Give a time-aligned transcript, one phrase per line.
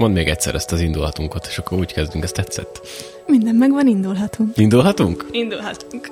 [0.00, 2.80] Mondd még egyszer ezt az indulhatunkat, és akkor úgy kezdünk, ezt tetszett.
[3.26, 4.56] Minden megvan, indulhatunk.
[4.56, 5.26] Indulhatunk?
[5.30, 6.10] Indulhatunk.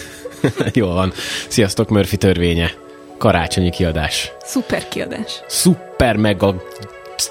[0.80, 1.12] Jól van.
[1.48, 2.70] Sziasztok, Murphy törvénye.
[3.16, 4.32] Karácsonyi kiadás.
[4.42, 5.42] Szuper kiadás.
[5.46, 6.62] Szuper mega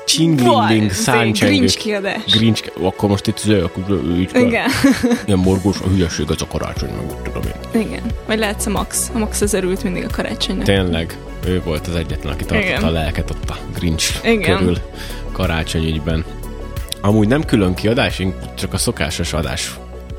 [0.06, 1.56] csinglingling, száncsengő.
[1.56, 2.24] Grinch kiadás.
[2.26, 4.42] Grinch, akkor most itt zöld, akkor így kell.
[4.42, 4.70] Igen.
[5.26, 7.82] Ilyen morgós, a hülyeség, az a karácsony, meg úgy tudom én.
[7.82, 8.02] Igen.
[8.26, 9.12] Vagy lehetsz a Max.
[9.14, 10.66] A Max az örült mindig a karácsonynak.
[10.66, 12.84] Tényleg, ő volt az egyetlen, aki tartotta Igen.
[12.84, 14.58] a lelket ott a Grinch Igen.
[14.58, 14.78] körül
[15.38, 16.26] karácsonyügyben.
[17.02, 18.22] Amúgy nem külön kiadás,
[18.56, 19.72] csak a szokásos adás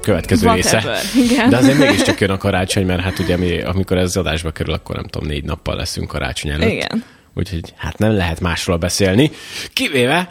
[0.02, 0.82] következő Whatever.
[0.82, 1.18] része.
[1.18, 1.50] Igen.
[1.50, 4.96] De azért mégiscsak jön a karácsony, mert hát ugye mi, amikor ez adásba kerül, akkor
[4.96, 6.70] nem tudom, négy nappal leszünk karácsony előtt.
[6.70, 7.04] Igen.
[7.34, 9.30] Úgyhogy hát nem lehet másról beszélni,
[9.72, 10.28] kivéve,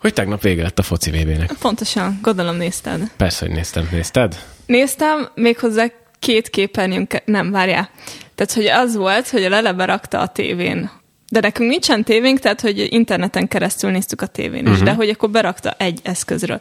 [0.00, 1.52] hogy tegnap vége lett a foci VB-nek.
[1.60, 2.18] Pontosan.
[2.22, 3.00] Gondolom nézted.
[3.16, 3.88] Persze, hogy néztem.
[3.92, 4.38] Nézted?
[4.66, 5.86] Néztem, méghozzá
[6.18, 7.90] két képernyőn, ke- nem, várjál.
[8.34, 10.90] Tehát, hogy az volt, hogy a Lele berakta a tévén.
[11.28, 14.84] De nekünk nincsen tévénk, tehát, hogy interneten keresztül néztük a tévén is, uh-huh.
[14.84, 16.60] de hogy akkor berakta egy eszközről.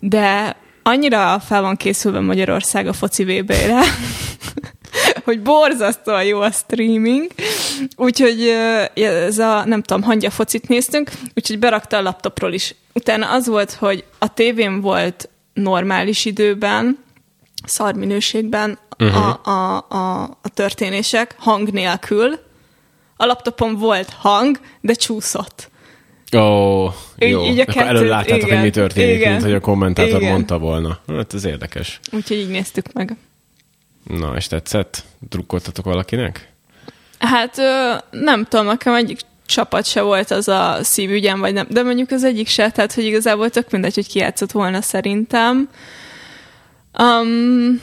[0.00, 3.82] De annyira fel van készülve Magyarország a foci VB-re,
[5.24, 7.30] hogy borzasztóan jó a streaming,
[7.96, 8.40] úgyhogy
[8.94, 12.74] ez a, nem tudom, hangya focit néztünk, úgyhogy berakta a laptopról is.
[12.92, 16.98] Utána az volt, hogy a tévén volt normális időben,
[17.64, 19.26] szar minőségben uh-huh.
[19.26, 22.38] a, a, a, a történések, hang nélkül.
[23.16, 25.70] A laptopon volt hang, de csúszott.
[26.36, 27.44] Ó, oh, jó.
[27.44, 30.20] így a Akkor kettőt- előbb láttátok, hogy igen, mi történik, igen, mint hogy a kommentátor
[30.20, 30.32] igen.
[30.32, 30.98] mondta volna.
[31.06, 32.00] Hát ez érdekes.
[32.12, 33.16] Úgyhogy így néztük meg.
[34.04, 35.04] Na, és tetszett?
[35.28, 36.52] Drukkoltatok valakinek?
[37.18, 37.56] Hát
[38.10, 42.24] nem tudom, nekem egyik csapat se volt az a szívügyem, vagy nem, de mondjuk az
[42.24, 45.68] egyik se, tehát hogy igazából tök mindegy, hogy ki játszott volna szerintem.
[46.98, 47.80] Um,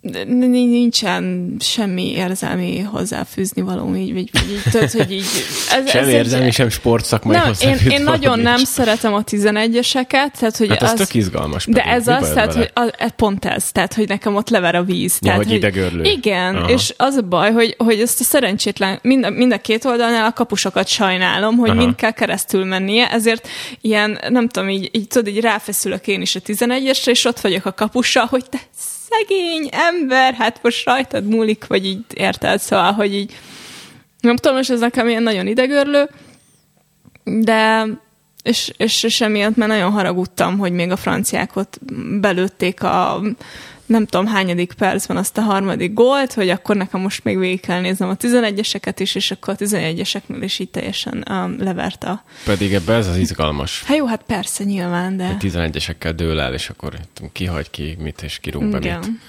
[0.00, 5.24] nincsen semmi érzelmi hozzáfűzni való, így, vagy, vagy így, tehát, hogy így...
[5.70, 8.68] Ez, Sem ez érzelmi, egy, sem sportszakmai nem, én, én nagyon nem nincs.
[8.68, 11.66] szeretem a 11-eseket, tehát hogy Hát ez az, tök izgalmas.
[11.66, 11.92] de pedig.
[11.92, 12.70] ez Mi az, tehát, vele?
[12.74, 15.18] hogy a, e- pont ez, tehát, hogy nekem ott lever a víz.
[15.20, 16.02] Ja, tehát, hogy idegörlő.
[16.02, 16.70] Igen, Aha.
[16.70, 20.24] és az a baj, hogy, hogy ezt a szerencsétlen, mind a, mind a két oldalnál
[20.24, 21.78] a kapusokat sajnálom, hogy Aha.
[21.78, 23.48] mind kell keresztül mennie, ezért
[23.80, 27.64] ilyen, nem tudom, így, így tudod, így ráfeszülök én is a 11-esre, és ott vagyok
[27.64, 28.58] a kapussal, hogy te
[29.10, 33.38] szegény ember, hát most rajtad múlik, vagy így érted, szóval, hogy így
[34.20, 36.08] nem tudom, és ez nekem ilyen nagyon idegörlő,
[37.24, 37.86] de
[38.42, 41.78] és, és, és emiatt már nagyon haragudtam, hogy még a franciák ott
[42.20, 43.22] belőtték a
[43.90, 47.80] nem tudom hányadik percben azt a harmadik gólt, hogy akkor nekem most még végig kell
[47.80, 52.24] néznem a 11-eseket is, és akkor a 11-eseknél is így teljesen um, levert a...
[52.44, 53.82] Pedig ebbe ez az izgalmas.
[53.84, 55.36] Hát jó, hát persze, nyilván, de...
[55.40, 56.94] 11-esekkel dől el, és akkor
[57.32, 58.84] ki hagy ki mit, és kirúg be mit.
[58.84, 59.20] Igen.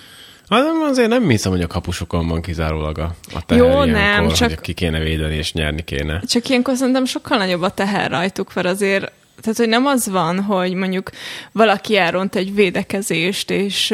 [0.50, 4.26] Hát azért nem hiszem, hogy a kapusokon van kizárólag a, a teher Jó, ilyenkor, nem,
[4.26, 6.22] hogy csak- ki kéne védeni és nyerni kéne.
[6.28, 10.42] Csak ilyenkor szerintem sokkal nagyobb a teher rajtuk, mert azért tehát, hogy nem az van,
[10.42, 11.10] hogy mondjuk
[11.52, 13.94] valaki elront egy védekezést, és,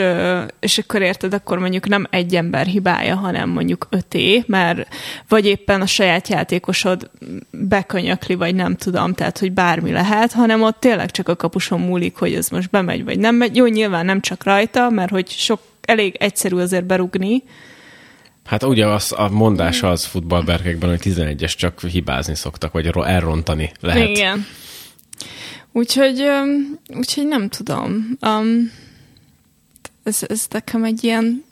[0.59, 4.87] és akkor érted, akkor mondjuk nem egy ember hibája, hanem mondjuk öté, mert
[5.27, 7.09] vagy éppen a saját játékosod
[7.51, 12.15] bekönyökli, vagy nem tudom, tehát, hogy bármi lehet, hanem ott tényleg csak a kapuson múlik,
[12.15, 13.55] hogy ez most bemegy, vagy nem megy.
[13.55, 17.43] Jó, nyilván nem csak rajta, mert hogy sok, elég egyszerű azért berugni,
[18.47, 23.71] Hát ugye az, a mondás az futballberkekben, hogy 11-es csak hibázni szoktak, vagy ro- elrontani
[23.79, 24.09] lehet.
[24.09, 24.45] Igen.
[25.77, 28.17] Úgyhogy, öm, úgyhogy nem tudom.
[28.21, 28.71] Um,
[30.03, 31.43] ez, ez nekem egy ilyen...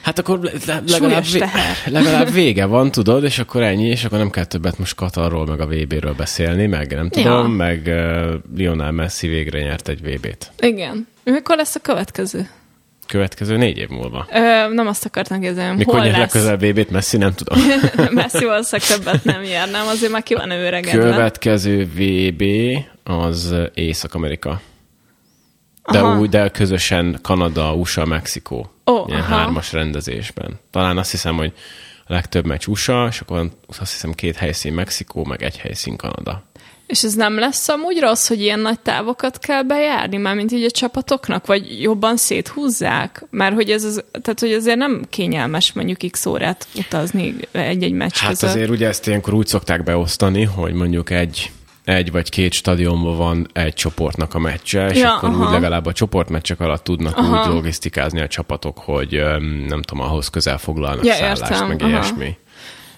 [0.00, 1.44] Hát akkor le- le- legalább, vé-
[1.96, 5.60] legalább vége van, tudod, és akkor ennyi, és akkor nem kell többet most Katarról, meg
[5.60, 7.48] a VB-ről beszélni, meg nem tudom, Ja.
[7.56, 10.52] meg uh, Lionel Messi végre nyert egy VB-t.
[10.60, 11.06] Igen.
[11.24, 12.48] Mikor lesz a következő?
[13.06, 14.26] Következő négy év múlva.
[14.32, 16.20] Ö, nem azt akartam kérdezni, Mikor hol nyer lesz?
[16.20, 17.58] legközelebb VB-t Messi, nem tudom.
[18.10, 19.86] Messi valószínűleg többet nem jár, nem?
[19.86, 21.10] Azért már ki van ő öregedve.
[21.10, 22.42] Következő VB
[23.10, 24.60] az Észak-Amerika.
[25.92, 26.18] De Aha.
[26.18, 28.70] úgy, de közösen Kanada, USA, Mexikó.
[28.86, 29.34] Ó, Ilyen aha.
[29.36, 30.58] hármas rendezésben.
[30.70, 31.52] Talán azt hiszem, hogy
[32.06, 36.42] a legtöbb meccs USA, és akkor azt hiszem két helyszín Mexikó, meg egy helyszín Kanada.
[36.86, 40.64] És ez nem lesz amúgy rossz, hogy ilyen nagy távokat kell bejárni, már mint így
[40.64, 43.24] a csapatoknak, vagy jobban széthúzzák?
[43.30, 48.16] Mert hogy ez az, tehát hogy azért nem kényelmes mondjuk x órát utazni egy-egy meccs
[48.16, 48.50] Hát között.
[48.50, 51.50] azért ugye ezt ilyenkor úgy szokták beosztani, hogy mondjuk egy
[51.90, 55.44] egy vagy két stadionban van egy csoportnak a meccse, és Ja, akkor aha.
[55.44, 57.48] úgy legalább a csoportmeccsek alatt tudnak Aha.
[57.48, 59.22] úgy logisztikázni a csapatok, hogy
[59.68, 61.90] nem tudom, ahhoz közel foglalnak Ja, szállást, értem, meg aha.
[61.90, 62.36] ilyesmi.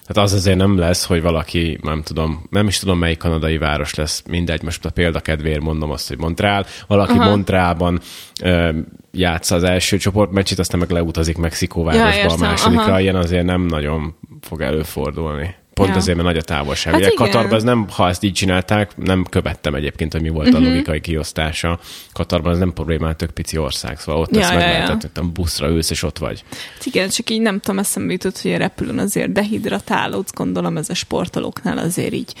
[0.07, 3.95] Tehát az azért nem lesz, hogy valaki, nem tudom, nem is tudom, melyik kanadai város
[3.95, 6.65] lesz, mindegy, most a példakedvéért mondom azt, hogy Montreal.
[6.87, 7.29] Valaki Aha.
[7.29, 7.99] Montrealban
[8.41, 8.69] ö,
[9.11, 12.99] játsza az első csoportmeccsit, aztán meg leutazik Mexikó városba a értem, másodikra, aha.
[12.99, 15.55] ilyen azért nem nagyon fog előfordulni.
[15.73, 15.95] Pont Ja.
[15.95, 16.93] azért, mert nagy a távolság.
[16.93, 17.25] Hát Ugye igen.
[17.25, 20.55] Katarban ez nem, ha ezt így csinálták, nem követtem egyébként, hogy mi volt Mhm.
[20.63, 21.79] a logikai kiosztása.
[22.13, 24.73] Katarban ez nem problémá, tök pici ország, szóval ott Ja, ezt ja, meg ja.
[24.73, 26.43] lehetett, hogy buszra ülsz, és ott vagy.
[26.73, 30.89] Hát igen, csak így nem tudom, eszembe jutott, hogy a repülőn azért dehidratálódsz, gondolom ez
[30.89, 32.33] a sportolóknál azért így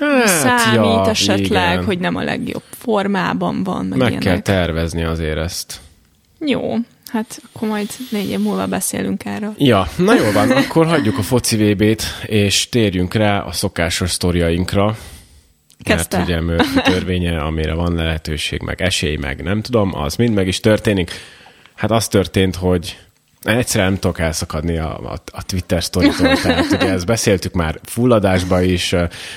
[0.00, 1.84] Hát, számít esetleg, igen.
[1.84, 4.26] hogy nem a legjobb formában van, meg, Meg ilyenek.
[4.28, 5.80] kell tervezni azért ezt.
[6.38, 6.74] Jó,
[7.16, 9.54] hát akkor majd négy év múlva beszélünk erről.
[9.58, 14.96] Ja, na jól van, akkor hagyjuk a foci VB-t, és térjünk rá a szokásos sztoriainkra.
[15.82, 16.16] Kezdte.
[16.16, 20.46] Mert ugye Murphy törvénye, amire van lehetőség, meg esély, meg nem tudom, az mind meg
[20.46, 21.10] is történik.
[21.74, 22.98] Hát az történt, hogy
[23.42, 26.36] egyszerűen nem tudok elszakadni a, a, a Twitter sztoritól.
[26.42, 28.94] Tehát ugye ezt beszéltük már fulladásba is,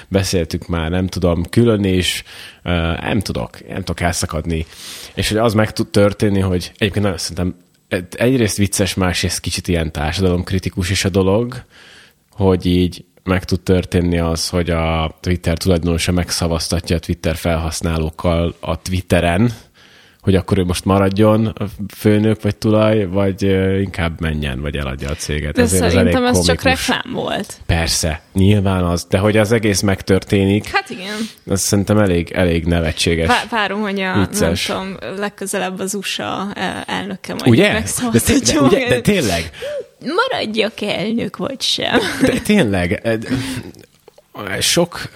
[0.07, 2.23] beszéltük már, nem tudom, külön is,
[3.01, 4.65] nem tudok, nem tudok elszakadni.
[5.13, 7.55] És hogy az meg tud történni, hogy egyébként nagyon szerintem
[8.11, 11.63] egyrészt vicces, másrészt kicsit ilyen társadalomkritikus is a dolog,
[12.31, 18.81] hogy így meg tud történni az, hogy a Twitter tulajdonosa megszavaztatja a Twitter felhasználókkal a
[18.81, 19.53] Twitteren,
[20.29, 21.53] hogy akkor ő most maradjon
[21.97, 23.41] főnök vagy tulaj, vagy
[23.81, 25.53] inkább menjen, vagy eladja a céget.
[25.53, 26.87] De Ezért szerintem ez csak komikus.
[26.87, 27.53] reklám volt.
[27.65, 31.15] Persze, nyilván az, de hogy az egész megtörténik, Hát igen.
[31.45, 33.27] az szerintem elég, elég nevetséges.
[33.27, 34.67] Vá- várom, hogy a, Vicces.
[34.67, 37.67] nem tudom, legközelebb az USA el- elnöke majd ugye?
[37.67, 38.77] De, megszavaztatja de, ugye?
[38.79, 38.89] magát.
[38.89, 39.49] de tényleg,
[40.29, 41.99] Maradjak elnök, vagy sem.
[42.21, 43.01] De tényleg,
[44.59, 45.09] sok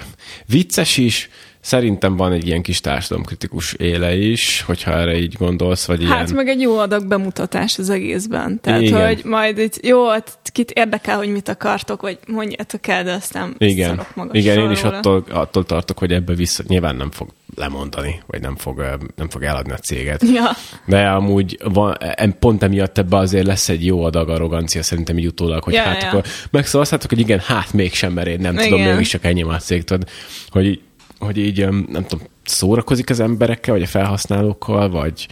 [0.45, 1.29] vicces is,
[1.63, 6.35] szerintem van egy ilyen kis társadalomkritikus éle is, hogyha erre így gondolsz, vagy Hát ilyen...
[6.35, 8.59] meg egy jó adag bemutatás az egészben.
[8.61, 9.07] Tehát, Igen.
[9.07, 13.55] hogy majd itt, jó, hát kit érdekel, hogy mit akartok, vagy mondjátok el, de aztán
[13.57, 18.41] Igen, igen én is attól, attól tartok, hogy ebbe vissza, nyilván nem fog lemondani, vagy
[18.41, 20.23] nem fog, nem fog eladni a céget.
[20.33, 20.49] Ja.
[20.85, 21.97] De amúgy van,
[22.39, 26.01] pont emiatt ebbe azért lesz egy jó adag arrogancia szerintem így utólag, hogy Ja, hát
[26.01, 26.07] ja.
[26.07, 28.91] akkor megszavaztátok, hogy igen, hát mégsem, mert én nem tudom, Igen.
[28.91, 30.09] mégis csak ennyi már cég, tudod,
[30.49, 30.81] hogy,
[31.19, 35.27] hogy így, em, nem tudom, szórakozik az emberekkel, vagy a felhasználókkal, vagy,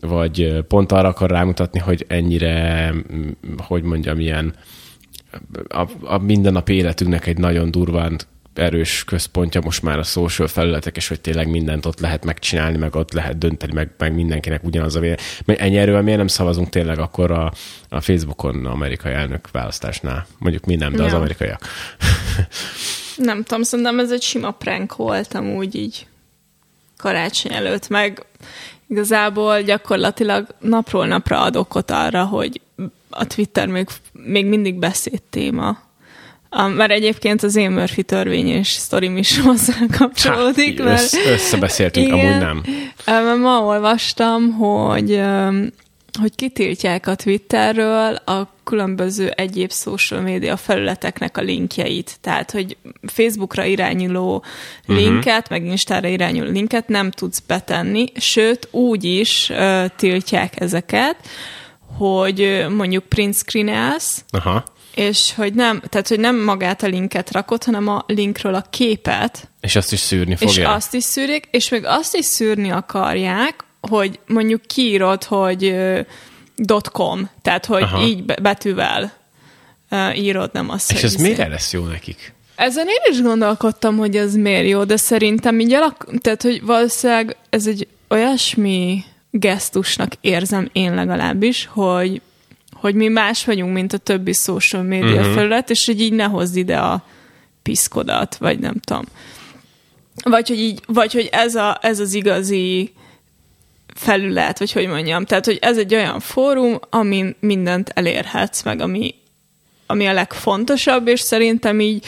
[0.00, 2.94] vagy pont arra akar rámutatni, hogy ennyire,
[3.56, 4.54] hogy mondjam, ilyen
[5.68, 8.18] a, a mindennapi életünknek egy nagyon durván
[8.54, 12.94] erős központja most már a social felületek, és hogy tényleg mindent ott lehet megcsinálni, meg
[12.94, 15.18] ott lehet dönteni, meg, meg mindenkinek ugyanaz a vélemény.
[15.46, 17.52] Ennyi erővel miért nem szavazunk tényleg akkor a,
[17.88, 20.26] a Facebookon amerikai elnök választásnál?
[20.38, 21.16] Mondjuk mi nem, de az Ja.
[21.16, 21.62] amerikaiak.
[23.18, 26.06] Nem tudom, szerintem ez egy sima prank volt amúgy így
[26.96, 28.24] karácsony előtt, meg
[28.88, 32.60] igazából gyakorlatilag napról napra ad okot arra, hogy
[33.10, 35.86] a Twitter még, még mindig beszéd téma.
[36.56, 40.78] Um, mert egyébként az én Murphy törvény és sztorim is hozzá kapcsolódik.
[40.78, 42.18] Hát, mert, össz, összebeszéltünk, Igen.
[42.18, 42.62] amúgy
[43.04, 43.40] nem.
[43.40, 45.20] Ma olvastam, hogy,
[46.20, 52.16] hogy kitiltják a Twitterről a különböző egyéb social media felületeknek a linkjeit.
[52.20, 52.76] Tehát, hogy
[53.06, 54.44] Facebookra irányuló
[54.86, 61.16] linket, meg Instára irányuló linket nem tudsz betenni, sőt, úgy is ö, tiltják ezeket,
[61.96, 64.64] hogy mondjuk print screenelsz, Aha.
[64.94, 69.48] és hogy nem, tehát, hogy nem magát a linket rakod, hanem a linkről a képet,
[69.60, 70.72] És azt is szűrni és fogja?
[70.72, 75.74] azt is szűrik, és még azt is szűrni akarják, hogy mondjuk kiírod, hogy
[76.92, 78.06] .com, tehát hogy Aha.
[78.06, 79.12] Így be- betűvel
[80.14, 81.28] írod, nem azt, És ez izé.
[81.28, 82.32] mire lesz jó nekik?
[82.54, 86.06] Ezen én is gondolkodtam, hogy ez miért jó, de szerintem így alak...
[86.20, 92.20] Tehát, hogy valószínűleg ez egy olyasmi gesztusnak érzem én legalábbis, hogy,
[92.72, 95.34] hogy mi más vagyunk, mint a többi social media uh-huh.
[95.34, 97.04] felület, és hogy így ne hozd ide a
[97.62, 99.04] piszkodat, vagy nem tudom.
[100.24, 102.92] Vagy hogy, így, vagy hogy ez, a, ez az igazi
[103.98, 105.24] felület, vagy hogy mondjam.
[105.24, 109.14] Tehát, hogy ez egy olyan fórum, amin mindent elérhetsz, meg ami,
[109.86, 112.06] ami a legfontosabb, és szerintem így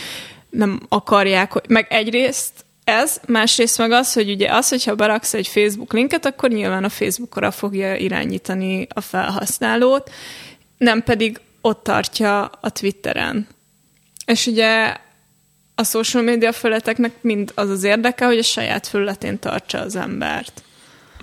[0.51, 2.53] nem akarják, hogy, meg egyrészt
[2.85, 6.89] ez, másrészt meg az, hogy ugye az, hogyha beraksz egy Facebook linket, akkor nyilván a
[6.89, 10.11] Facebookra fogja irányítani a felhasználót,
[10.79, 13.47] nem pedig ott tartja a Twitteren.
[14.25, 14.97] És ugye
[15.75, 20.63] a social media felületeknek mind az az érdeke, hogy a saját felületén tartsa az embert.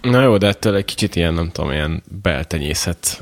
[0.02, 3.22] Na jó, de ettől egy kicsit ilyen, nem tudom, ilyen beltenyészet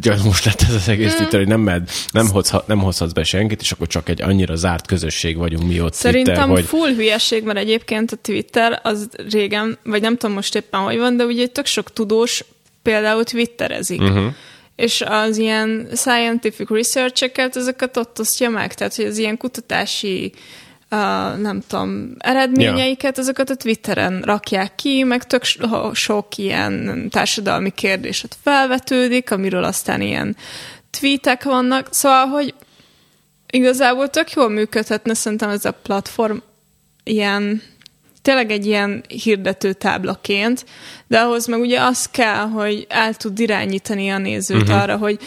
[0.00, 3.60] gyanús lett ez az egész Twitter, hogy nem, med, nem, hozhat, nem hozhatsz be senkit,
[3.60, 7.44] és akkor csak egy annyira zárt közösség vagyunk mi ott Szerintem Twitter, hogy full hülyeség,
[7.44, 11.46] mert egyébként a Twitter az régen, vagy nem tudom most éppen hogy van, de ugye
[11.46, 12.44] tök sok tudós
[12.82, 14.00] például twitterezik.
[14.00, 14.34] Uh-huh.
[14.76, 20.32] És az ilyen scientific research-eket, ezeket ott osztja meg, tehát hogy az ilyen kutatási
[20.90, 27.70] uh, nem tudom, eredményeiket, ezeket a Twitteren rakják ki, meg tök so- sok ilyen társadalmi
[27.70, 30.36] kérdés ott felvetődik, amiről aztán ilyen
[30.90, 32.54] tweetek vannak, szóval, hogy
[33.50, 36.36] igazából tök jól működhetne szerintem ez a platform
[37.04, 37.62] ilyen
[38.22, 40.64] tényleg egy ilyen hirdető táblaként,
[41.06, 44.82] de ahhoz meg ugye az kell, hogy el tud irányítani a nézőt uh-huh.
[44.82, 45.18] arra, hogy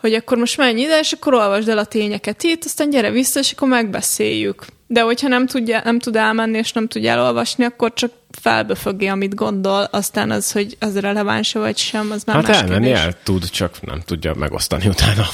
[0.00, 3.40] hogy akkor most menj ide, és akkor olvasd el a tényeket itt, aztán gyere vissza,
[3.40, 4.66] és akkor megbeszéljük.
[4.90, 9.34] De hogyha nem, tudja, nem tud elmenni, és nem tudja elolvasni, akkor csak felbefögi, amit
[9.34, 13.02] gondol, aztán az, hogy az releváns vagy sem, az már Hát más elmenni kérdés.
[13.02, 15.24] el tud, csak nem tudja megosztani utána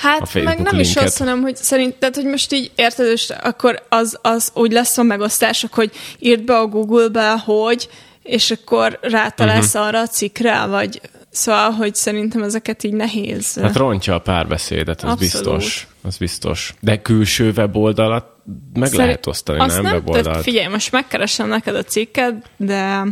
[0.00, 0.96] Hát a Facebook meg nem linket.
[0.96, 4.72] is azt, hanem, hogy szerint, tehát, hogy most így érted, és akkor az, az úgy
[4.72, 7.88] lesz a megosztás, hogy írd be a Google-be, hogy,
[8.22, 9.86] és akkor rátalálsz uh-huh.
[9.86, 13.58] arra a cikkre, vagy szóval, hogy szerintem ezeket így nehéz.
[13.60, 15.18] Hát rontja a párbeszédet, az Abszolút.
[15.18, 15.86] biztos.
[16.02, 16.74] Az biztos.
[16.80, 18.32] De külső weboldalat
[18.74, 20.42] meg Szerint- lehet osztani, azt nem, nem weboldalt?
[20.42, 23.04] figyelj, most megkeresem neked a cikket, de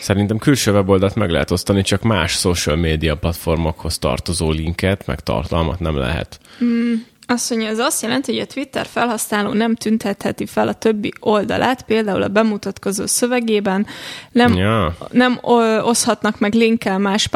[0.00, 5.80] Szerintem külső weboldalt meg lehet osztani, csak más social media platformokhoz tartozó linket, meg tartalmat
[5.80, 6.40] nem lehet.
[7.26, 11.82] Azt mondja, ez azt jelenti, hogy a Twitter felhasználó nem tüntetheti fel a többi oldalát,
[11.82, 13.86] például a bemutatkozó szövegében,
[14.32, 14.96] nem, Ja.
[15.10, 15.38] nem
[15.82, 17.28] oszhatnak meg linkkel más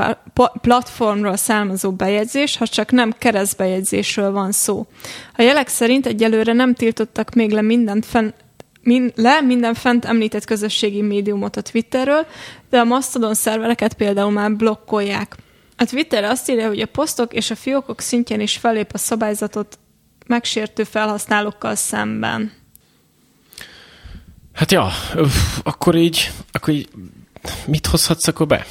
[0.60, 4.86] platformról származó bejegyzés, ha csak nem keresztbejegyzésről van szó.
[5.36, 8.30] A jelek szerint egyelőre nem tiltottak még le mindent fenn,
[8.82, 12.26] min, le minden fent említett közösségi médiumot a Twitterről,
[12.70, 15.36] de a Mastodon szervereket például már blokkolják.
[15.80, 19.78] A Twitter azt írja, hogy a posztok és a fiókok szintjén is felép a szabályzatot
[20.26, 22.52] megsértő felhasználókkal szemben.
[24.52, 24.90] Hát ja,
[25.62, 26.88] akkor így, akkor így
[27.66, 28.66] mit hozhatsz akkor be?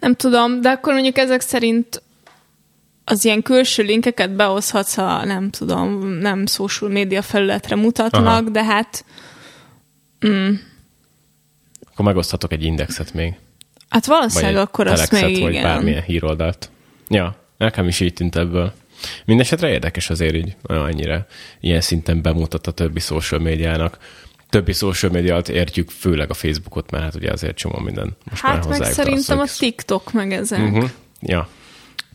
[0.00, 2.02] Nem tudom, de akkor mondjuk ezek szerint
[3.04, 8.40] az ilyen külső linkeket behozhatsz, ha nem tudom, nem social média felületre mutatnak, Aha.
[8.40, 9.04] de hát
[11.90, 13.34] Akkor megoszthatok egy indexet még.
[13.88, 15.62] Hát Vagy valószínűleg egy akkor azt még vagy igen.
[15.62, 16.70] bármilyen híroldalt.
[17.08, 18.72] Ja, nekem is így tűnt ebből.
[19.24, 21.26] Mindenesetre érdekes azért így, olyan ennyire
[21.60, 23.98] ilyen szinten bemutat a többi social médiának.
[24.50, 28.42] Többi social média alatt értjük főleg a Facebookot, mert hát ugye azért csomó minden most
[28.42, 29.44] már Hát meg hozzájuk szerintem a.
[29.58, 30.60] TikTok meg ezek.
[30.60, 30.90] Uh-huh.
[31.20, 31.48] Ja,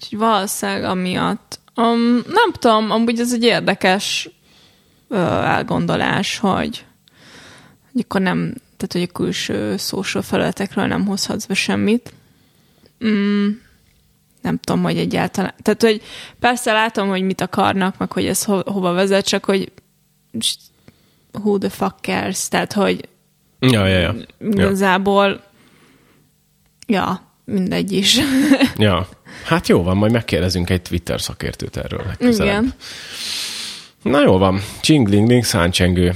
[0.01, 1.59] Úgyhogy valószínűleg amiatt.
[1.75, 4.29] Um, nem tudom, amúgy ez egy érdekes
[5.09, 6.85] ö, elgondolás, hogy,
[7.91, 12.13] hogy akkor nem, tehát hogy a külső social felületekről nem hozhatsz be semmit.
[13.05, 13.49] Mm,
[14.41, 15.53] nem tudom, hogy egyáltalán.
[15.61, 16.01] Tehát, hogy
[16.39, 19.71] persze látom, hogy mit akarnak, meg hogy ez ho- hova vezet, csak hogy
[21.31, 22.47] who the fuck cares?
[22.47, 23.09] Tehát, hogy
[23.59, 24.15] ja, ja, ja.
[24.39, 24.65] ja.
[24.65, 25.43] igazából
[26.87, 28.19] ja, mindegy is.
[28.77, 29.09] ja.
[29.45, 32.61] Hát jó van, majd megkérdezünk egy Twitter szakértőt erről legközelebb.
[32.61, 32.73] Igen.
[34.01, 36.15] Na jó van, csinglingling száncsengő.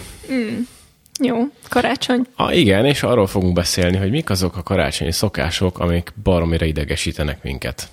[1.23, 2.25] Jó, karácsony.
[2.35, 7.43] Ah, igen, és arról fogunk beszélni, hogy mik azok a karácsonyi szokások, amik baromira idegesítenek
[7.43, 7.87] minket.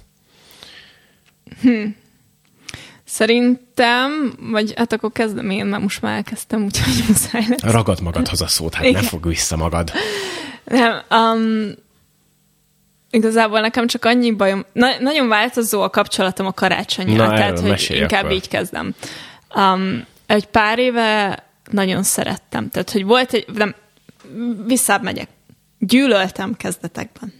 [3.04, 7.72] Szerintem, vagy hát akkor kezdem én, mert most már elkezdtem, úgyhogy muszáj lesz.
[7.72, 9.02] Ragad magadhoz a szót, hát ne Igen.
[9.02, 9.92] fog vissza magad.
[10.64, 11.70] Nem, um,
[13.10, 17.86] igazából nekem csak annyi bajom, na, nagyon változó a kapcsolatom a karácsonyjal, Na, tehát hogy
[17.88, 18.36] inkább akkor.
[18.36, 18.94] így kezdem.
[19.54, 23.74] Um, egy pár éve nagyon szerettem, tehát hogy volt egy, nem,
[24.66, 25.28] visszább megyek.
[25.78, 27.32] Gyűlöltem kezdetekben.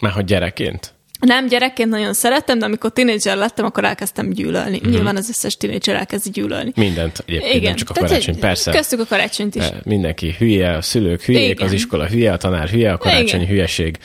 [0.00, 0.94] Már hogy gyerekként?
[1.20, 4.76] Nem, gyerekként nagyon szerettem, de amikor tinédzser lettem, akkor elkezdtem gyűlölni.
[4.76, 4.86] Mhm.
[4.86, 4.94] Mm-hmm.
[4.94, 6.72] Nyilván az összes tinédzser elkezdi gyűlölni.
[6.76, 8.70] Mindent egyébként, nem csak a tehát, karácsony, hogy persze.
[8.70, 9.62] Kezdtük a karácsonyt is.
[9.62, 11.66] De Mindenki hülye, a szülők hülyék, Igen.
[11.66, 13.46] az iskola hülye, a tanár hülye, a karácsonyi Igen.
[13.46, 13.98] hülyeség.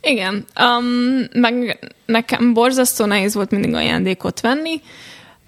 [0.00, 4.80] Igen, um, meg nekem borzasztó nehéz volt mindig ajándékot venni,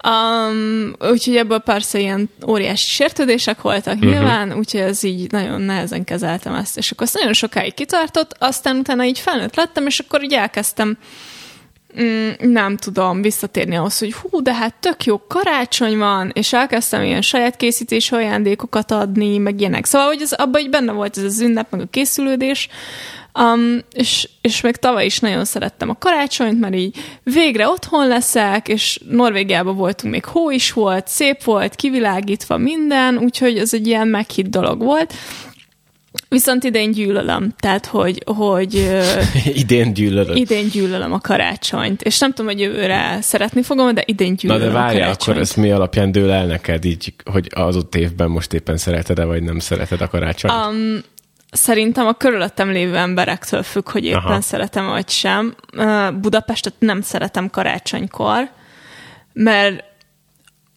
[0.03, 4.11] um, úgyhogy ebből persze ilyen óriási sértődések voltak uh-huh.
[4.11, 8.77] nyilván, úgyhogy ez így nagyon nehezen kezeltem ezt, és akkor azt nagyon sokáig kitartott, aztán
[8.77, 10.97] utána így felnőtt lettem, és akkor így elkezdtem
[12.01, 17.03] mm, nem tudom, visszatérni ahhoz, hogy hú, de hát tök jó karácsony van, és elkezdtem
[17.03, 19.85] ilyen saját készítés ajándékokat adni, meg ilyenek.
[19.85, 22.69] Szóval, hogy ez, abban így benne volt ez az ünnep, meg a készülődés,
[23.39, 28.67] um, és, és még tavaly is nagyon szerettem a karácsonyt, mert így végre otthon leszek,
[28.67, 34.07] és Norvégiában voltunk, még hó is volt, szép volt, kivilágítva minden, úgyhogy ez egy ilyen
[34.07, 35.13] meghitt dolog volt.
[36.29, 38.73] Viszont idén gyűlölöm, tehát hogy, hogy
[39.63, 40.37] Idén gyűlölöd.
[40.37, 44.61] idén gyűlölöm a karácsonyt, és nem tudom, hogy jövőre szeretni fogom, de idén Na gyűlölöm
[44.61, 45.21] de a várjál, karácsonyt.
[45.21, 49.23] akkor ez mi alapján dől el neked így, hogy az ott évben most éppen szereted-e,
[49.23, 50.53] vagy nem szereted a karácsonyt?
[50.53, 50.99] Um,
[51.51, 54.41] szerintem a körülöttem lévő emberektől függ, hogy éppen Aha.
[54.41, 55.55] Szeretem vagy sem.
[56.21, 58.49] Budapestet nem szeretem karácsonykor,
[59.33, 59.83] mert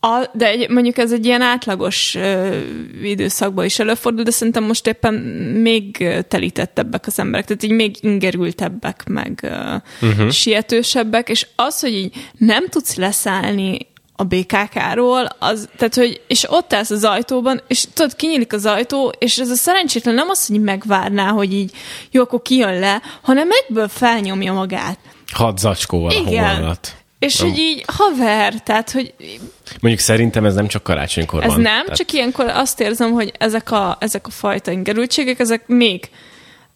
[0.01, 2.55] a, de egy, mondjuk ez egy ilyen átlagos uh,
[3.03, 5.15] időszakban is előfordul, de szerintem most éppen
[5.63, 10.31] még ö, telítettebbek az emberek, tehát így még ingerültebbek, meg uh, uh-huh.
[10.31, 16.73] sietősebbek, és az, hogy így nem tudsz leszállni a BKK-ról, az, tehát, hogy, és ott
[16.73, 20.61] állsz az ajtóban, és tudod, kinyílik az ajtó, és ez a szerencsétlen nem az, hogy
[20.61, 21.73] megvárná, hogy így,
[22.11, 24.99] jó, akkor kijön le, hanem egyből felnyomja magát.
[25.33, 26.65] Hat zacskóval Igen.
[26.65, 26.75] a.
[27.21, 29.15] És hogy így haver, tehát, hogy
[29.81, 31.61] Mondjuk szerintem ez nem csak karácsonykor ez van.
[31.61, 36.09] nem, Tehát csak ilyenkor azt érzem, hogy ezek a, ezek a fajta ingerültségek, ezek még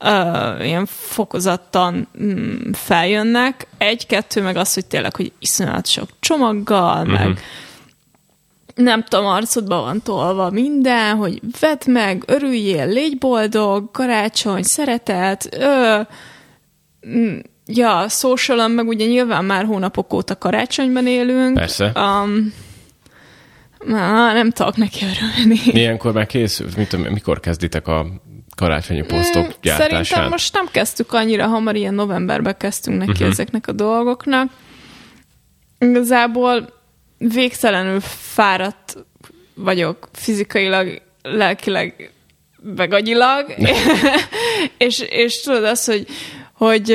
[0.00, 3.66] uh, ilyen fokozattan mm, feljönnek.
[3.78, 7.18] Egy-kettő meg az, hogy tényleg, hogy iszonyat sok csomaggal, uh-huh.
[7.18, 7.38] meg
[8.74, 16.00] nem tudom, arcodba van tolva minden, hogy vedd meg, örüljél, légy boldog, karácsony, szeretet, ö,
[17.08, 21.54] mm, ja, social meg ugye nyilván már hónapok óta karácsonyban élünk.
[21.54, 21.92] Persze.
[21.94, 22.52] Um,
[23.86, 25.60] na, nem tudok neki örülni.
[25.64, 28.06] Ilyenkor már készült, mit tudom, mikor kezditek a
[28.56, 29.90] karácsonyi posztok gyártását?
[29.90, 33.28] Mm, Szerintem most nem kezdtük annyira hamar, ilyen novemberben kezdtünk neki uh-huh.
[33.28, 34.50] ezeknek a dolgoknak.
[35.78, 36.72] Igazából
[37.18, 38.96] végtelenül fáradt
[39.54, 42.12] vagyok fizikailag, lelkileg,
[42.76, 43.54] meg agyilag,
[44.78, 46.06] és, és tudod azt, hogy,
[46.54, 46.88] hogy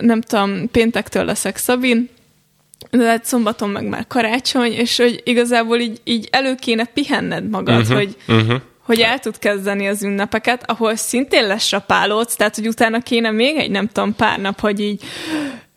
[0.00, 2.08] nem tudom, péntektől leszek Szabin,
[2.90, 7.80] de hát szombaton meg már karácsony, és hogy igazából így, így elő kéne pihenned magad,
[7.80, 8.60] uh-huh, hogy, uh-huh.
[8.82, 13.70] hogy el tud kezdeni az ünnepeket, ahol szintén lesrapálódsz, tehát hogy utána kéne még egy
[13.70, 15.02] nem tudom pár nap, hogy így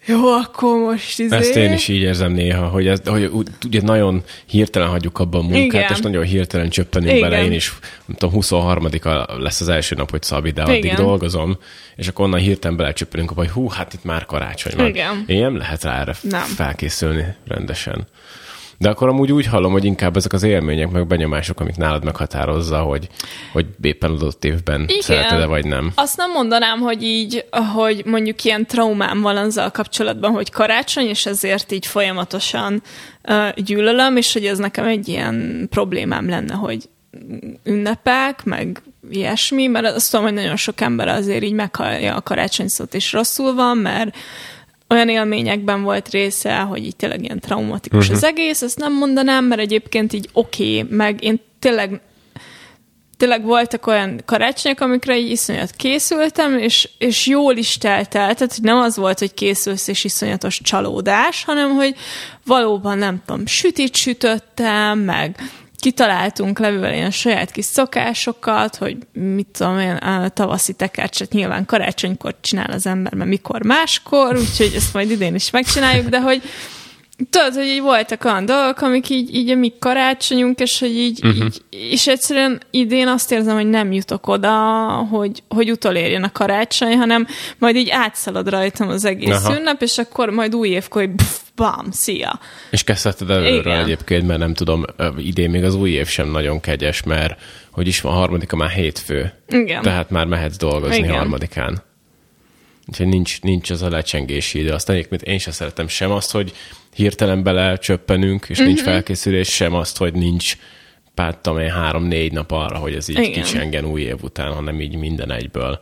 [0.10, 1.36] jó, akkor most izé...
[1.36, 3.32] Ezt én is így érzem néha, hogy, ez, hogy
[3.66, 5.92] ugye nagyon hirtelen hagyjuk abba a munkát, Igen.
[5.92, 7.30] és nagyon hirtelen csöppenünk Igen.
[7.30, 7.44] bele.
[7.44, 7.74] Én is,
[8.06, 10.96] nem tudom, 23-a lesz az első nap, hogy Szabi, de addig Igen.
[10.96, 11.58] dolgozom,
[11.96, 14.88] és akkor onnan hirtelen belecsöppenünk abba, hogy hú, hát itt már karácsony van.
[14.88, 15.24] Igen.
[15.28, 16.42] Én nem lehet rá erre Nem.
[16.42, 18.08] felkészülni rendesen.
[18.80, 22.80] De akkor amúgy úgy hallom, hogy inkább ezek az élmények, meg benyomások, amik nálad meghatározza,
[22.80, 23.08] hogy,
[23.52, 25.02] hogy éppen adott évben Igen.
[25.02, 25.92] szereted-e vagy nem.
[25.96, 27.46] Azt nem mondanám, hogy így,
[27.76, 32.82] hogy mondjuk ilyen traumám van azzal kapcsolatban, hogy karácsony, és ezért így folyamatosan
[33.24, 36.90] uh, gyűlölöm, és hogy ez nekem egy ilyen problémám lenne, hogy
[37.64, 42.68] ünnepek, meg ilyesmi, mert azt tudom, hogy nagyon sok ember azért így meghallja a karácsony
[42.68, 44.15] szót, és rosszul van, mert
[44.89, 48.15] olyan élményekben volt része, hogy így tényleg ilyen traumatikus uh-huh.
[48.15, 52.02] az egész, ezt nem mondanám, mert egyébként így oké, okay, meg én tényleg
[53.17, 58.54] tényleg voltak olyan karácsonyok, amikre így iszonyat készültem, és, és jól is telt el, tehát
[58.56, 61.95] hogy nem az volt, hogy készülsz és iszonyatos csalódás, hanem hogy
[62.45, 65.36] valóban nem tudom, sütit sütöttem, meg
[65.80, 72.36] kitaláltunk levével ilyen saját kis szokásokat, hogy mit tudom én, a tavaszi tekercset nyilván karácsonykor
[72.42, 76.42] csinál az ember, mert mikor máskor, úgyhogy ezt majd idén is megcsináljuk, de hogy
[77.29, 81.25] tudod, hogy így voltak olyan dolgok, amik így, így a mi karácsonyunk, és hogy így,
[81.25, 81.45] uh-huh.
[81.45, 84.49] így, és egyszerűen idén azt érzem, hogy nem jutok oda,
[85.10, 87.27] hogy, hogy utolérjen a karácsony, hanem
[87.58, 89.58] majd így átszalad rajtam az egész Aha.
[89.58, 92.39] Ünnep, és akkor majd új évkor, hogy pff, bam, szia.
[92.69, 93.79] És kezdheted előről Igen.
[93.79, 94.86] egyébként, mert nem tudom,
[95.17, 99.34] idén még az új év sem nagyon kegyes, mert hogy is van harmadika már hétfő.
[99.47, 99.82] Igen.
[99.82, 101.12] Tehát már mehetsz dolgozni Igen.
[101.12, 101.84] harmadikán.
[102.88, 104.71] Úgyhogy nincs, nincs az a lecsengési idő.
[104.71, 106.53] Aztán egyébként én sem szeretem sem azt, hogy
[106.95, 108.89] hirtelen bele csöppenünk, és nincs Mhm.
[108.89, 110.58] felkészülés, sem azt, hogy nincs
[111.13, 113.32] pár, tudom én, három-négy nap arra, hogy ez így Igen.
[113.32, 115.80] kicsengen új év után, hanem így minden egyből.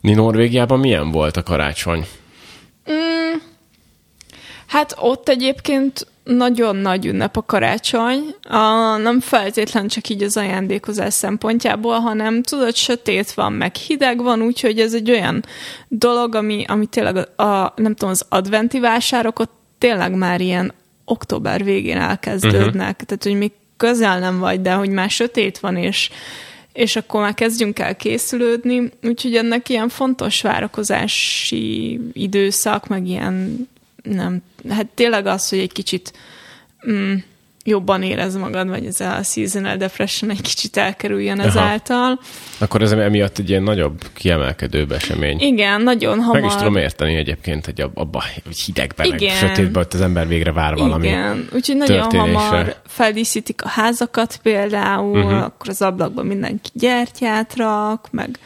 [0.00, 2.06] Ni Norvégiában milyen volt a karácsony?
[4.66, 11.14] Hát ott egyébként nagyon nagy ünnep a karácsony, a, nem feltétlen csak így az ajándékozás
[11.14, 15.44] szempontjából, hanem tudod, sötét van, meg hideg van, úgyhogy ez egy olyan
[15.88, 20.72] dolog, ami, ami tényleg a, a, nem tudom, az adventi vásárok ott tényleg már ilyen
[21.04, 23.06] október végén elkezdődnek, uh-huh.
[23.06, 26.10] tehát hogy még közel nem vagy, de hogy már sötét van, és
[26.72, 33.68] és akkor már kezdjünk el készülődni, úgyhogy ennek ilyen fontos várakozási időszak, meg ilyen
[34.02, 36.12] nem, hát tényleg az, hogy egy kicsit
[36.90, 37.14] mm,
[37.64, 42.20] jobban érez magad, vagy ez a seasonal depression egy kicsit elkerüljön ezáltal.
[42.58, 45.40] Akkor ez emiatt egy ilyen nagyobb, kiemelkedőbb esemény.
[45.40, 46.40] Igen, nagyon hamar.
[46.40, 49.36] Meg is tudom érteni egyébként, hogy ab- abba, hogy hidegben, meg Igen.
[49.36, 51.06] sötétben ott az ember végre vár valami.
[51.06, 55.42] Igen, úgyhogy nagyon hamar feldíszítik a házakat például, uh-huh.
[55.42, 58.38] akkor az ablakban mindenki gyertyát rak, meg,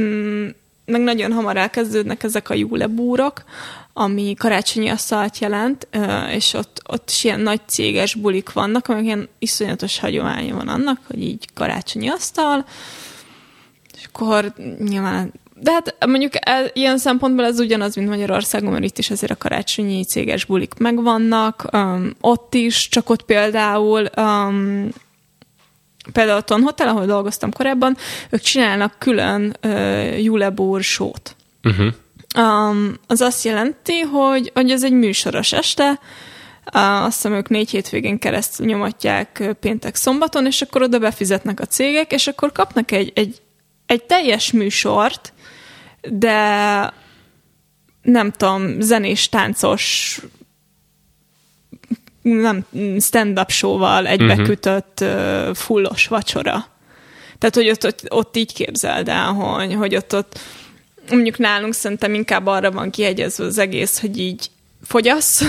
[0.00, 0.46] mm,
[0.84, 3.44] meg nagyon hamar elkezdődnek ezek a júlebúrok,
[3.92, 5.88] ami karácsonyi asztalt jelent,
[6.30, 11.00] és ott, ott is ilyen nagy céges bulik vannak, amik ilyen iszonyatos hagyománya van annak,
[11.06, 12.66] hogy így karácsonyi asztal,
[13.96, 18.98] és akkor nyilván de hát mondjuk el, ilyen szempontból ez ugyanaz, mint Magyarországon, mert itt
[18.98, 24.88] is azért a karácsonyi céges bulik megvannak, um, ott is, csak ott például um,
[26.12, 27.96] például a Ton Hotel, ahol dolgoztam korábban,
[28.30, 31.36] ők csinálnak külön uh, Julebúr sót.
[31.62, 31.92] Uh-huh.
[32.36, 36.00] Um, az azt jelenti, hogy, hogy ez egy műsoros este,
[36.72, 42.12] azt hiszem ők négy hétvégén keresztül nyomatják péntek szombaton, és akkor oda befizetnek a cégek,
[42.12, 43.40] és akkor kapnak egy, egy,
[43.86, 45.32] egy teljes műsort,
[46.08, 46.92] de
[48.02, 50.20] nem tudom, zenés, táncos
[52.22, 52.66] nem
[53.00, 55.54] stand-up showval egybekütött uh-huh.
[55.54, 56.66] fullos vacsora.
[57.38, 60.38] Tehát, hogy ott, ott, ott így képzeld el, hogy, hogy ott, ott
[61.12, 64.50] mondjuk nálunk szerintem inkább arra van kihegyezve az egész, hogy így
[64.82, 65.44] fogyasz,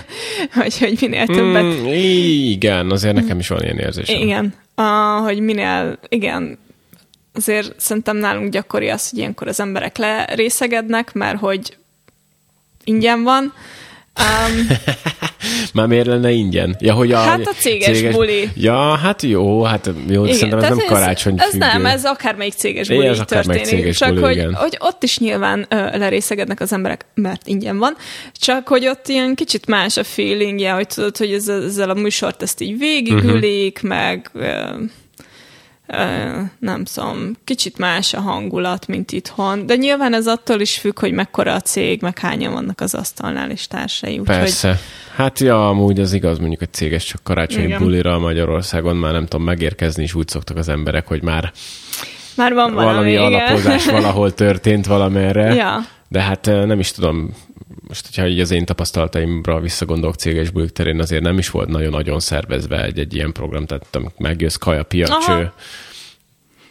[0.60, 1.62] hogy, hogy minél többet...
[1.62, 4.20] Mm, igen, azért nekem is van ilyen érzésem.
[4.20, 6.58] Igen, uh, hogy minél, igen,
[7.34, 11.76] azért szerintem nálunk gyakori az, hogy ilyenkor az emberek lerészegednek, mert hogy
[12.84, 13.52] ingyen van,
[14.18, 14.66] Um,
[15.74, 16.76] Már miért lenne ingyen?
[16.80, 18.50] Ja, hogy a, hát a céges, céges buli.
[18.54, 22.52] Ja, hát jó, hát jó, igen, szerintem ez nem karácsony Ez, ez nem, ez akármelyik
[22.52, 23.64] céges buli ez történik.
[23.64, 24.54] Céges csak buli, hogy, igen.
[24.54, 27.96] hogy ott is nyilván ö, lerészegednek az emberek, mert ingyen van,
[28.32, 32.42] csak hogy ott ilyen kicsit más a feelingje, hogy tudod, hogy ezzel, ezzel a műsort
[32.42, 33.90] ezt így végigülik, uh-huh.
[33.90, 34.30] meg...
[34.34, 34.64] Ö,
[36.58, 41.12] nem tudom, kicsit más a hangulat, mint itthon, de nyilván ez attól is függ, hogy
[41.12, 44.18] mekkora a cég, meg hányan vannak az asztalnál és társai.
[44.18, 44.68] Úgy, Persze.
[44.68, 44.78] Hogy...
[45.16, 47.78] Hát ja, amúgy az igaz, mondjuk egy céges csak karácsonyi Igen.
[47.78, 51.52] bulira Magyarországon már nem tudom megérkezni, és úgy szoktak az emberek, hogy már
[52.36, 55.54] már van valami, valami alapozás valahol történt valamerre.
[55.54, 55.86] Ja.
[56.08, 57.30] De hát nem is tudom,
[57.88, 62.20] most, hogyha így az én tapasztalataimra visszagondolok céges bulik terén, azért nem is volt nagyon-nagyon
[62.20, 63.86] szervezve egy, egy ilyen program, tehát
[64.18, 65.52] megjössz kaja, piacső,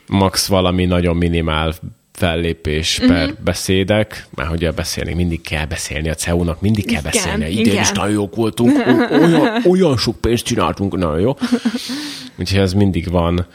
[0.08, 1.73] max valami nagyon minimál
[2.12, 3.15] fellépés uh-huh.
[3.15, 7.51] per beszédek, mert ugye beszélni, mindig kell beszélni a CEU-nak, mindig kell igen, beszélni.
[7.51, 7.82] Idén igen.
[7.82, 11.38] is nagyon jók voltunk, olyan, olyan sok pénzt csináltunk, nagyon jó.
[12.39, 13.47] Úgyhogy ez mindig van.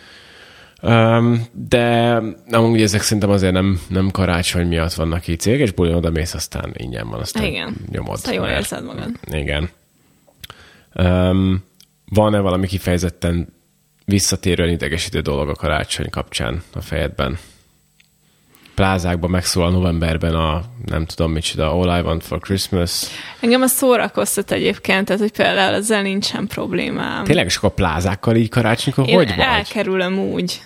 [1.52, 6.34] De amúgy ezek szerintem azért nem, nem karácsony miatt vannak így céges buli, oda mész,
[6.34, 7.76] aztán ingyen van, aztán igen.
[7.90, 8.12] nyomod.
[8.12, 9.10] Aztán jól érzed magad.
[9.32, 9.70] Igen.
[10.94, 11.64] Um,
[12.08, 13.48] van-e valami kifejezetten
[14.04, 17.38] visszatérően idegesítő dolog a karácsony kapcsán a fejedben?
[18.80, 23.02] plázákban megszólal novemberben a nem tudom micsoda, All I Want for Christmas.
[23.40, 27.24] Engem a szórakoztat egyébként, tehát hogy például ezzel nincsen problémám.
[27.24, 29.38] Tényleg csak a plázákkal így karácsonykor hogy vagy?
[29.38, 30.60] elkerülöm úgy.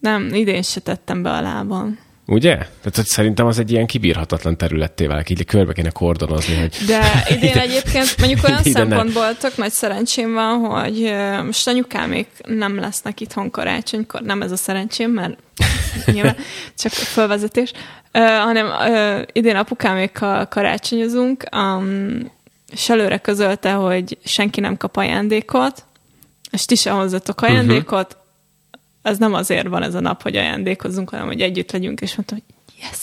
[0.00, 1.98] Nem, idén se tettem be a lábam.
[2.30, 2.54] Ugye?
[2.56, 6.54] Tehát hogy szerintem az egy ilyen kibírhatatlan területté válik, így körbe kéne kordonozni.
[6.54, 6.76] Hogy...
[6.86, 7.00] De
[7.36, 13.50] idén egyébként mondjuk olyan szempontból tök nagy szerencsém van, hogy most anyukámék nem lesznek itthon
[13.50, 15.38] karácsonykor, nem ez a szerencsém, mert
[16.12, 16.36] nyilván
[16.78, 17.72] csak felvezetés,
[18.12, 22.32] uh, hanem uh, idén apukámékkal karácsonyozunk, um,
[22.72, 25.84] és előre közölte, hogy senki nem kap ajándékot,
[26.50, 28.18] és ti sem hozzatok ajándékot, uh-huh
[29.02, 32.38] az nem azért van ez a nap, hogy ajándékozzunk, hanem hogy együtt legyünk, és mondtam,
[32.38, 32.98] hogy yes.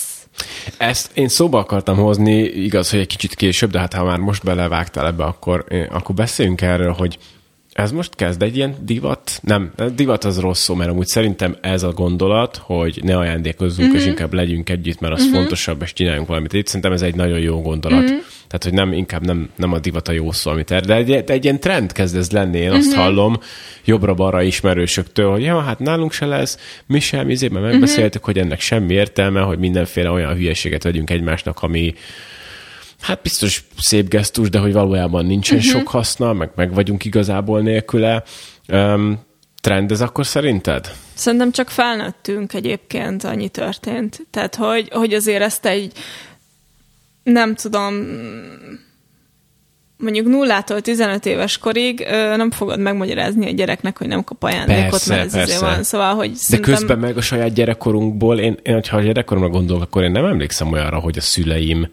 [0.78, 4.44] Ezt én szóba akartam hozni, igaz, hogy egy kicsit később, de hát ha már most
[4.44, 7.18] belevágtál ebbe, akkor, akkor beszéljünk erről, hogy
[7.78, 9.40] ez most kezd egy ilyen divat?
[9.44, 13.98] Nem, divat az rossz szó, mert amúgy szerintem ez a gondolat, hogy ne ajándékozzunk, mm-hmm.
[13.98, 15.34] és inkább legyünk együtt, mert az mm-hmm.
[15.34, 16.54] fontosabb, és csináljunk valamit.
[16.54, 18.02] Itt szerintem ez egy nagyon jó gondolat.
[18.02, 18.18] Mm-hmm.
[18.48, 21.12] Tehát, hogy nem, inkább nem, nem a divat a jó szó, amit er, de egy,
[21.12, 23.00] egy ilyen trend kezd ez lenni, én azt mm-hmm.
[23.00, 23.38] hallom
[23.86, 28.32] jobbra-balra ismerősöktől, hogy ja, hát nálunk se lesz, mi sem, izé, mert megbeszéltük, mm-hmm.
[28.34, 31.94] hogy ennek semmi értelme, hogy mindenféle olyan hülyeséget vegyünk egymásnak, ami
[33.02, 35.72] hát biztos szép gesztus, de hogy valójában nincsen uh-huh.
[35.72, 38.24] sok haszna, meg meg vagyunk igazából nélküle.
[38.68, 39.20] Um,
[39.62, 40.92] trend ez akkor szerinted?
[41.14, 44.28] Szerintem csak felnőttünk egyébként, annyi történt.
[44.32, 45.92] Tehát, hogy, hogy azért ezt egy,
[47.24, 47.94] nem tudom,
[49.98, 54.90] mondjuk nullától 15 éves korig ö, nem fogod megmagyarázni a gyereknek, hogy nem kap ajándékot,
[54.90, 55.60] persze, mert ez persze.
[55.60, 55.84] van.
[55.84, 56.74] Szóval, hogy De szerintem...
[56.74, 60.72] közben meg a saját gyerekkorunkból, én, én hogyha a gyerekkoromra gondolok, akkor én nem emlékszem
[60.72, 61.90] olyanra, hogy a szüleim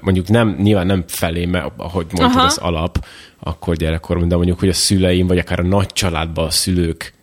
[0.00, 2.46] mondjuk nem, nyilván nem felé, mert ahogy mondtad, Aha.
[2.46, 3.06] az alap,
[3.38, 7.14] akkor gyerekkorom, de mondjuk, hogy a szüleim, vagy akár a nagy családban a szülők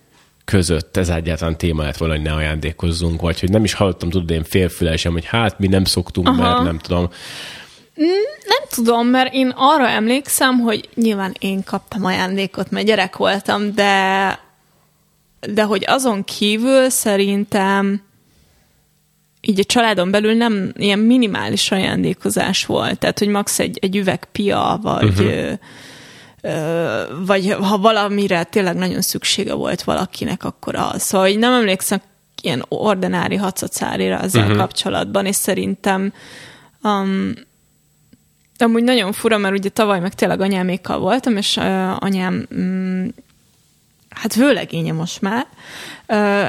[0.45, 4.29] között ez egyáltalán téma lett volna, hogy ne ajándékozzunk, vagy hogy nem is hallottam, tudod,
[4.29, 6.41] én félfülesem, hogy hát mi nem szoktunk, Aha.
[6.41, 7.09] mert nem tudom.
[8.01, 8.05] Mm,
[8.47, 14.39] nem tudom, mert én arra emlékszem, hogy nyilván én kaptam ajándékot, mert gyerek voltam, de
[15.47, 18.01] de hogy azon kívül szerintem
[19.41, 24.25] így a családon belül nem ilyen minimális ajándékozás volt, tehát hogy max egy, egy üveg
[24.31, 25.27] pia, vagy uh-huh.
[25.27, 25.51] ö,
[26.41, 31.01] ö, vagy ha valamire tényleg nagyon szüksége volt valakinek, akkor az.
[31.01, 32.01] Szóval így nem emlékszem
[32.41, 34.57] ilyen ordinári hacacárira ezzel uh-huh.
[34.57, 36.13] kapcsolatban, és szerintem
[36.83, 37.33] um,
[38.57, 43.13] amúgy nagyon fura, mert ugye tavaly meg tényleg anyámékkal voltam, és uh, anyám um,
[44.21, 45.47] hát vőlegénye most már,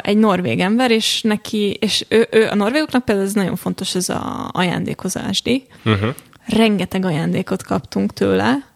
[0.03, 4.09] egy norvég ember, és neki, és ő, ő a norvégoknak például ez nagyon fontos, ez
[4.09, 5.67] a ajándékozásdi.
[5.85, 6.15] Uh-huh.
[6.47, 8.71] Rengeteg ajándékot kaptunk tőle,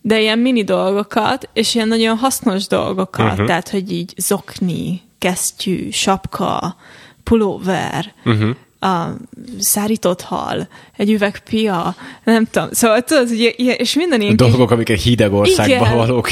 [0.00, 3.46] de ilyen mini dolgokat, és ilyen nagyon hasznos dolgokat, uh-huh.
[3.46, 6.76] tehát, hogy így zokni, kesztyű, sapka,
[7.22, 9.16] pulóver, uh-huh a
[9.58, 12.68] szárított hal, egy üveg pia, nem tudom.
[12.72, 14.36] Szóval tudod, hogy ilyen, és minden ilyen...
[14.36, 15.96] Dolgok, amik egy hideg országban igen.
[15.96, 16.28] valók.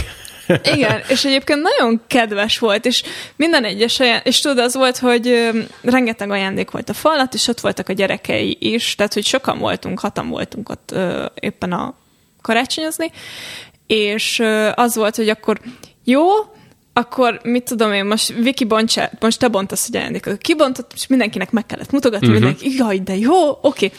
[0.74, 3.02] Igen, és egyébként nagyon kedves volt, és
[3.36, 5.50] minden egyes ajánlás, és tudod, az volt, hogy
[5.82, 10.00] rengeteg ajándék volt a falat, és ott voltak a gyerekei is, tehát, hogy sokan voltunk,
[10.00, 10.94] hatan voltunk ott
[11.40, 11.94] éppen a
[12.40, 13.10] karácsonyozni,
[13.86, 14.42] és
[14.74, 15.60] az volt, hogy akkor
[16.04, 16.26] jó,
[16.92, 20.38] akkor mit tudom én, most Viki bontsa, most te bontasz egy ajándékot.
[20.38, 22.42] Kibontott, és mindenkinek meg kellett mutogatni, uh-huh.
[22.42, 23.58] mindenki, jaj, de jó, oké.
[23.62, 23.92] Okay.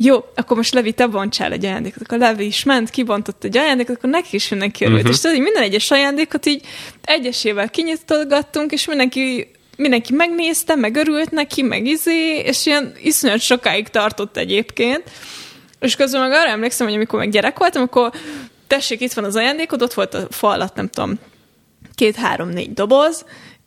[0.00, 2.02] Jó, akkor most Levi, te bontsál egy ajándékot.
[2.02, 4.98] Akkor Levi is ment, kibontott egy ajándékot, akkor neki is mindenki örült.
[4.98, 5.14] Uh-huh.
[5.14, 6.64] És tudod, minden egyes ajándékot így
[7.02, 13.88] egyesével kinyitogattunk, és mindenki mindenki megnézte, meg örült neki, meg izé, és ilyen iszonyat sokáig
[13.88, 15.02] tartott egyébként.
[15.80, 18.12] És közben meg arra emlékszem, hogy amikor meg gyerek voltam, akkor
[18.66, 21.18] tessék, itt van az ajándékod, ott volt a fal alatt, nem tudom,
[21.94, 23.24] két-három-négy doboz,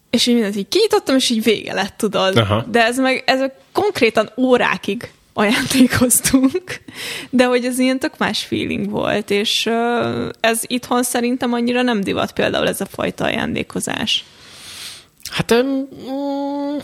[0.10, 2.38] és így mindent így kinyitottam, és így vége lett, tudod.
[2.38, 2.66] Aha.
[2.72, 3.40] De ez meg, ez
[3.72, 6.62] konkrétan órákig ajándékoztunk,
[7.30, 9.70] de hogy ez ilyen tök más feeling volt, és
[10.40, 14.26] ez itthon szerintem annyira nem divat például ez a fajta ajándékozás.
[15.32, 15.88] Hát, um,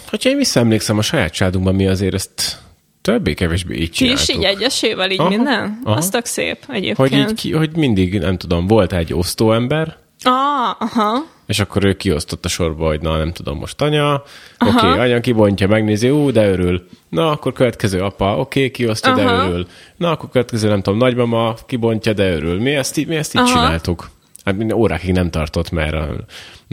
[0.10, 2.60] hogyha én visszaemlékszem a saját családunkban, mi azért ezt
[3.02, 4.26] többé-kevésbé így csináltuk.
[4.26, 5.82] Ti is így egyesével így aha, minden?
[5.84, 5.96] Aha.
[5.96, 6.98] Az tök szép egyébként.
[6.98, 11.26] Hogy, így, ki, hogy mindig, nem tudom, volt egy osztóember, Ah, aha.
[11.48, 14.24] És akkor ő kiosztott a sorba, hogy na, nem tudom, most anya,
[14.60, 16.88] oké, okay, anya kibontja, megnézi, ú, de örül.
[17.10, 19.22] Na, akkor következő apa, oké, okay, kiosztja, aha.
[19.22, 19.68] de örül.
[19.98, 22.62] Na, akkor következő, nem tudom, nagymama kibontja, de örül.
[22.62, 23.50] Mi ezt, mi ezt így aha.
[23.52, 24.10] csináltuk.
[24.44, 26.10] Hát órákig nem tartott, mert a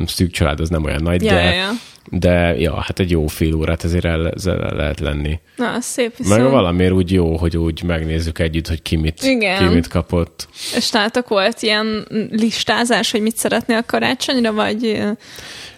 [0.06, 1.70] szűk család az nem olyan nagy, ja, de, ja, ja.
[2.10, 5.40] de ja, hát egy jó fél órát ezért el, ezzel lehet lenni.
[5.56, 6.40] Na, szép viszont.
[6.40, 9.68] Meg valamiért úgy jó, hogy úgy megnézzük együtt, hogy ki mit, Igen.
[9.68, 10.48] ki mit kapott.
[10.76, 15.02] És nálatok volt ilyen listázás, hogy mit szeretnél a karácsonyra, vagy...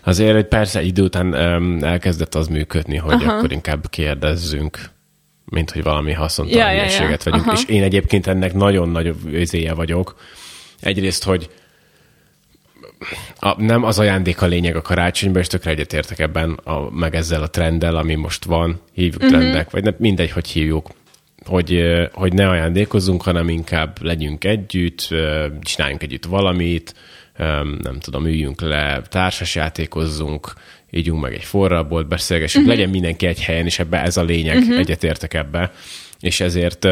[0.04, 3.32] Azért egy persze idő után um, elkezdett az működni, hogy Aha.
[3.32, 4.94] akkor inkább kérdezzünk
[5.50, 7.16] mint hogy valami haszontalan ja, ja, ja.
[7.24, 7.46] vegyünk.
[7.46, 7.52] Aha.
[7.52, 10.16] És én egyébként ennek nagyon nagy őzéje vagyok.
[10.80, 11.50] Egyrészt, hogy
[13.38, 17.42] a, nem az ajándék a lényeg a karácsonyban, és tökre egyetértek ebben, a, meg ezzel
[17.42, 19.38] a trenddel, ami most van, hívjuk uh-huh.
[19.38, 20.90] trendnek, vagy nem, mindegy, hogy hívjuk,
[21.44, 21.82] hogy,
[22.12, 25.08] hogy ne ajándékozzunk, hanem inkább legyünk együtt,
[25.60, 26.94] csináljunk együtt valamit,
[27.82, 30.52] nem tudom, üljünk le, társasjátékozzunk,
[30.90, 32.78] ígyunk meg egy forrabolt, beszélgessünk, uh-huh.
[32.78, 34.78] legyen mindenki egy helyen, és ebbe ez a lényeg, uh-huh.
[34.78, 35.72] egyetértek ebbe.
[36.20, 36.86] És ezért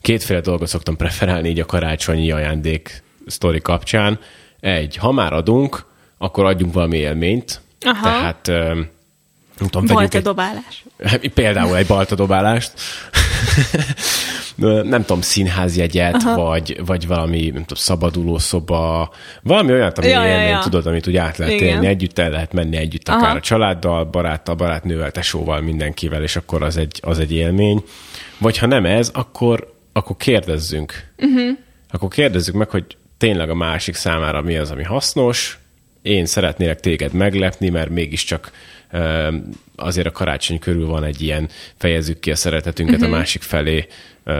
[0.00, 4.18] kétféle dolgot szoktam preferálni így a karácsonyi ajándék sztori kapcsán.
[4.64, 5.86] Egy, ha már adunk,
[6.18, 7.60] akkor adjunk valami élményt.
[7.80, 8.02] Aha.
[8.02, 8.46] Tehát
[9.58, 10.84] nem tudom, balta egy, dobálás.
[11.34, 12.72] Például egy balta dobálást.
[14.82, 16.42] nem tudom, színházjegyet, Aha.
[16.42, 19.10] vagy, vagy valami, nem tudom, szabaduló szoba,
[19.42, 20.58] valami olyat, ami ja, élmény, ja, ja.
[20.58, 23.18] tudod, amit úgy át lehet élni, együtt el lehet menni együtt, Aha.
[23.18, 27.84] akár a családdal, baráttal, barátnővel, tesóval, mindenkivel, és akkor az egy, az egy élmény.
[28.38, 31.12] Vagy ha nem ez, akkor, akkor kérdezzünk.
[31.18, 31.58] Uh-huh.
[31.90, 32.84] Akkor kérdezzük meg, hogy
[33.18, 35.58] tényleg a másik számára mi az, ami hasznos,
[36.02, 38.52] én szeretnélek téged meglepni, mert mégiscsak
[39.76, 43.08] azért a karácsony körül van egy ilyen fejezzük ki a szeretetünket uh-huh.
[43.08, 43.18] a mhm.
[43.18, 43.86] másik felé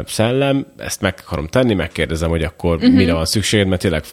[0.06, 2.94] szellem, ezt meg akarom tenni, megkérdezem, hogy akkor uh-huh.
[2.94, 4.04] mire van szükséged, mert tényleg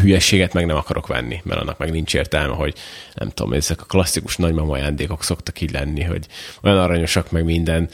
[0.00, 2.74] hülyeséget meg nem akarok venni, mert annak meg nincs értelme, hogy
[3.14, 6.26] nem tudom, ezek a klasszikus nagymama ajándékok szoktak így lenni, hogy
[6.62, 7.88] olyan aranyosak meg minden,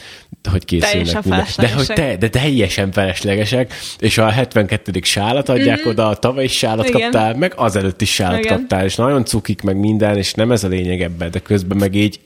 [0.50, 1.46] hogy készülnek minden.
[1.56, 5.00] De, hogy te, de teljesen feleslegesek, és a 72.
[5.02, 5.92] sálat adják uh-huh.
[5.92, 7.00] oda, a tavalyi sálat Igen.
[7.00, 8.56] kaptál, meg azelőtt is sálat Igen.
[8.56, 11.94] kaptál, és nagyon cukik meg minden, és nem ez a lényeg ebben, de közben meg
[11.94, 12.20] így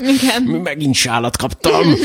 [0.00, 0.42] Igen.
[0.42, 1.82] megint sálat kaptam.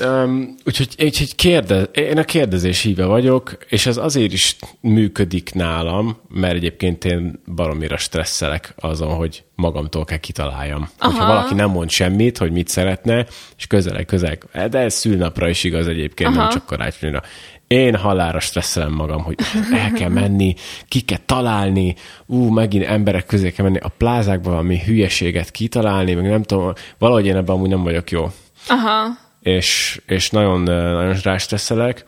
[0.00, 6.16] Um, úgyhogy, úgyhogy kérdez, én a kérdezés híve vagyok, és ez azért is működik nálam,
[6.28, 10.88] mert egyébként én baromira stresszelek azon, hogy magamtól kell kitaláljam.
[10.98, 11.10] Aha.
[11.10, 13.26] Hogyha valaki nem mond semmit, hogy mit szeretne,
[13.56, 14.38] és közelek, közel,
[14.70, 16.38] de ez szülnapra is igaz egyébként, Aha.
[16.38, 17.22] nem csak karácsonyra.
[17.66, 19.36] Én halára stresszelem magam, hogy
[19.72, 20.54] el kell menni,
[20.88, 21.94] ki kell találni,
[22.26, 27.26] ú, megint emberek közé kell menni, a plázákban valami hülyeséget kitalálni, meg nem tudom, valahogy
[27.26, 28.30] én ebben amúgy nem vagyok jó.
[28.68, 32.04] Aha és, és nagyon, nagyon rástresszelek,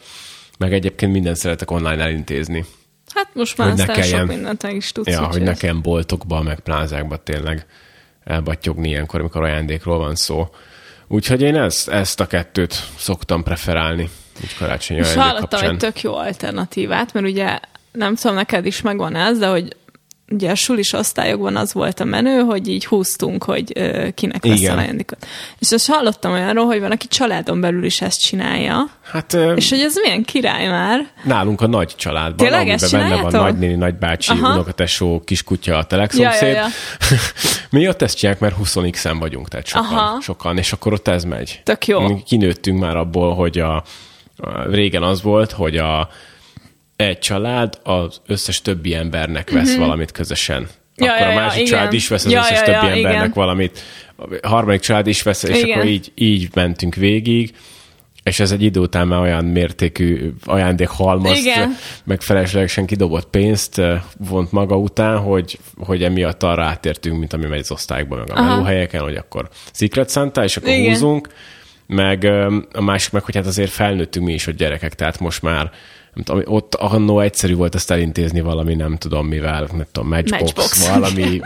[0.58, 2.64] meg egyébként minden szeretek online elintézni.
[3.14, 5.10] Hát most már aztán kelljen, sok mindent meg is tudsz.
[5.10, 7.66] Ja, hogy nekem boltokba, meg plázákba tényleg
[8.24, 10.48] elbattyogni ilyenkor, amikor ajándékról van szó.
[11.08, 14.08] Úgyhogy én ezt, ezt a kettőt szoktam preferálni.
[14.42, 17.58] Úgy karácsonyi És hallottam egy tök jó alternatívát, mert ugye
[17.92, 19.76] nem tudom, neked is megvan ez, de hogy
[20.30, 24.58] ugye a sulis osztályokban az volt a menő, hogy így húztunk, hogy ö, kinek lesz
[24.60, 24.76] Igen.
[24.76, 25.26] a ajándékot.
[25.58, 29.70] És azt hallottam olyanról, hogy van, aki családon belül is ezt csinálja, Hát ö, és
[29.70, 31.08] hogy ez milyen király már.
[31.24, 34.52] nálunk a nagy családban, Tényleg amiben benne van nagynéni, nagybácsi, Aha.
[34.52, 36.42] unokatesó, kiskutya, a telekszomszéd.
[36.42, 37.16] Ja, ja, ja.
[37.70, 40.20] Mi ott ezt csinálják, mert 20 x vagyunk, tehát sokan, Aha.
[40.20, 41.60] sokan, és akkor ott ez megy.
[41.64, 42.22] Tök jó.
[42.24, 43.74] Kinőttünk már abból, hogy a,
[44.36, 46.08] a régen az volt, hogy a
[46.96, 49.80] egy család az összes többi embernek vesz mm-hmm.
[49.80, 50.68] valamit közösen.
[50.96, 51.72] Ja, akkor ja, a ja, másik igen.
[51.72, 53.32] család is vesz az Ja, összes ja, többi ja, embernek igen.
[53.34, 53.82] valamit,
[54.40, 55.78] a harmadik család is vesz, és Igen.
[55.78, 57.54] akkor így, így mentünk végig,
[58.22, 61.76] és ez egy idő után már olyan mértékű ajándékhalmazt, Igen.
[62.04, 67.46] meg feleslegesen kidobott pénzt eh, vont maga után, hogy, hogy emiatt arra átértünk, mint ami
[67.46, 70.92] megy az osztályokban, meg a melóhelyeken, hogy akkor Secret Santa, és akkor Igen.
[70.92, 71.28] húzunk,
[71.86, 75.42] meg ö, a másik meg, hogy hát azért felnőttünk mi is, hogy gyerekek, tehát most
[75.42, 75.70] már
[76.16, 80.40] nem tudom, ott annó egyszerű volt ezt elintézni valami, nem tudom mivel, nem tudom, matchbox,
[80.40, 80.88] Matchbox.
[80.88, 81.40] valami,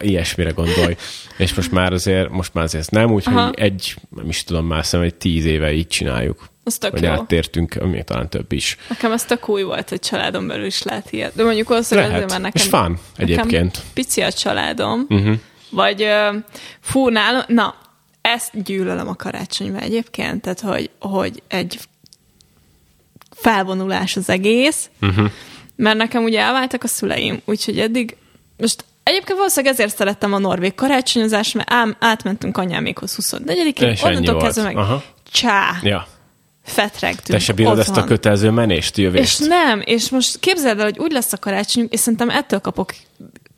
[0.00, 0.96] ilyesmire gondolj.
[1.36, 3.50] És most már azért, most már azért nem, úgyhogy Aha.
[3.50, 6.48] egy, nem is tudom, már szerintem egy tíz éve így csináljuk.
[6.64, 7.08] Az tök hogy jó.
[7.08, 8.76] áttértünk, még talán több is.
[8.88, 11.34] Nekem ez tök új volt, hogy családon belül is lehet ilyet.
[11.34, 12.24] De mondjuk valószínűleg Lehet.
[12.24, 12.66] azért, mert nekem...
[12.66, 13.82] És fun egyébként.
[13.94, 15.06] Pici a családom.
[15.08, 15.34] Uh-huh.
[15.70, 16.06] Vagy
[16.80, 17.74] fú, nálam, na,
[18.20, 21.78] ezt gyűlölöm a karácsonyban egyébként, tehát hogy, hogy egy
[23.42, 25.30] felvonulás az egész, uh-huh.
[25.76, 28.16] mert nekem ugye elváltak a szüleim, úgyhogy eddig,
[28.56, 34.16] most egyébként valószínűleg ezért szerettem a norvég karácsonyozást, mert ám, átmentünk anyámékhoz 24-én, És ennyi
[34.16, 35.02] onnantól kezdve meg Aha.
[35.32, 36.06] csá, Ja.
[36.64, 39.48] fetregtünk Te se bírod ezt a kötelező menést, És jövést?
[39.48, 42.94] nem, és most képzeld el, hogy úgy lesz a karácsonyunk, és szerintem ettől kapok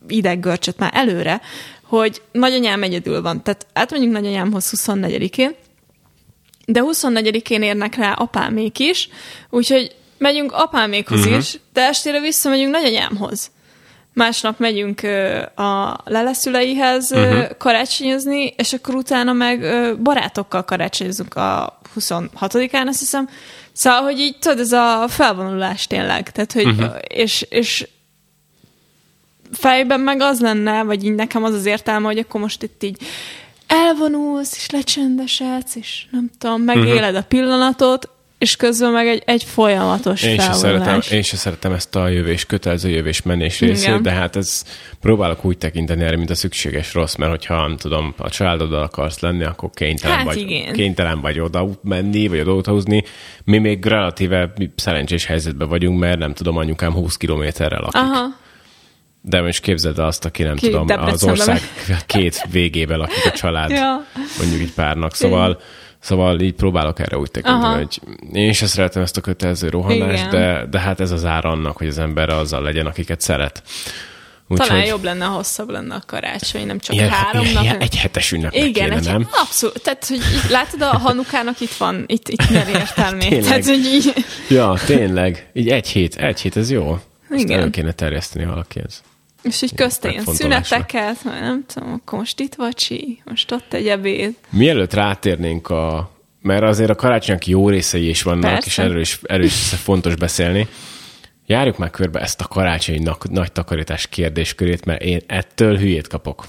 [0.08, 1.40] ideggörcsöt már előre,
[1.82, 3.42] hogy nagyanyám egyedül van.
[3.42, 5.54] Tehát átmegyünk nagyanyámhoz 24-én,
[6.66, 9.08] de 24-én érnek rá apámék is,
[9.50, 11.36] úgyhogy megyünk apámékhoz uh-huh.
[11.36, 13.50] is, de estére visszamegyünk nagyanyámhoz.
[14.12, 15.02] Másnap megyünk
[15.54, 17.56] a leleszüleihez uh-huh.
[17.58, 19.60] karácsonyozni, és akkor utána meg
[20.02, 23.28] barátokkal karácsonyozunk a 26-án, azt hiszem.
[23.72, 26.30] Szóval, hogy így tudod, ez a felvonulás tényleg.
[26.30, 26.94] Tehát, hogy, uh-huh.
[27.08, 27.88] és, és
[29.52, 33.02] fejben meg az lenne, vagy így nekem az az értelme, hogy akkor most itt így
[33.74, 37.16] elvonulsz, és lecsendesedsz, és nem tudom, megéled uh-huh.
[37.16, 38.08] a pillanatot,
[38.44, 42.46] és közben meg egy, egy folyamatos Én se, szeretem, én se szeretem ezt a jövés,
[42.46, 44.02] kötelező jövés menés részét, Igen.
[44.02, 44.64] de hát ez
[45.00, 49.20] próbálok úgy tekinteni erre, mint a szükséges rossz, mert hogyha nem tudom, a családoddal akarsz
[49.20, 50.72] lenni, akkor kénytelen, Hát vagy, igen.
[50.72, 53.04] kénytelen vagy oda menni, vagy oda húzni.
[53.44, 58.00] Mi még relatíve szerencsés helyzetben vagyunk, mert nem tudom, anyukám 20 kilométerre lakik.
[58.00, 58.42] Aha.
[59.26, 61.60] De most képzeld el azt, aki nem Ki tudom, az ország
[62.06, 64.04] két végébe lakik a család, Ja.
[64.38, 65.14] mondjuk így párnak.
[65.14, 65.60] Szóval,
[66.00, 67.76] szóval így próbálok erre úgy tekinteni, Aha.
[67.76, 68.00] hogy
[68.32, 70.30] én is szeretem ezt a kötelező rohanást, Igen.
[70.30, 73.62] de, de hát ez az ára annak, hogy az ember azzal legyen, akiket szeret.
[74.48, 77.62] Úgyhogy Talán jobb lenne, hosszabb lenne a karácsony, nem csak ilyen, három ilyen, nap.
[77.62, 79.28] ilyen egy hetes ünnepnek Igen, kéne, egy, nem?
[79.32, 79.82] abszolút.
[79.82, 83.42] Tehát, hogy így, látod, a hanukának itt van, itt, itt minden értelmét.
[83.44, 84.12] Tehát, hogy így,
[84.48, 85.50] Ja, tényleg.
[85.52, 86.98] Így egy hét, egy hét, ez jó.
[87.30, 87.58] Ezt Igen.
[87.60, 89.02] elő kéne terjeszteni valakihez.
[89.44, 94.34] És így közt ilyen szüneteket, nem tudom, akkor most itt vacsi, most ott egy ebéd.
[94.50, 96.12] Mielőtt rátérnénk a...
[96.40, 98.66] Mert azért a karácsonynak jó részei is vannak, Persze.
[98.66, 99.54] és erről is, erről is
[99.88, 100.68] fontos beszélni.
[101.46, 106.46] Járjuk már körbe ezt a karácsonyi nagy takarítás kérdéskörét, mert én ettől hülyét kapok.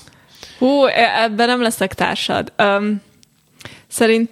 [0.58, 2.54] Hú, e- ebben nem leszek társad.
[2.58, 3.02] Um,
[3.88, 4.30] szerint...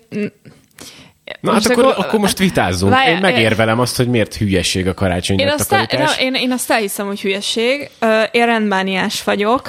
[1.39, 2.95] Na hát akkor, akkor most vitázzunk.
[3.07, 6.17] Én megérvelem azt, hogy miért hülyeség a karácsonyi Én azt, el, takarítás.
[6.17, 7.89] na, én, én azt elhiszem, hogy hülyeség.
[8.31, 9.61] Én rendmániás vagyok.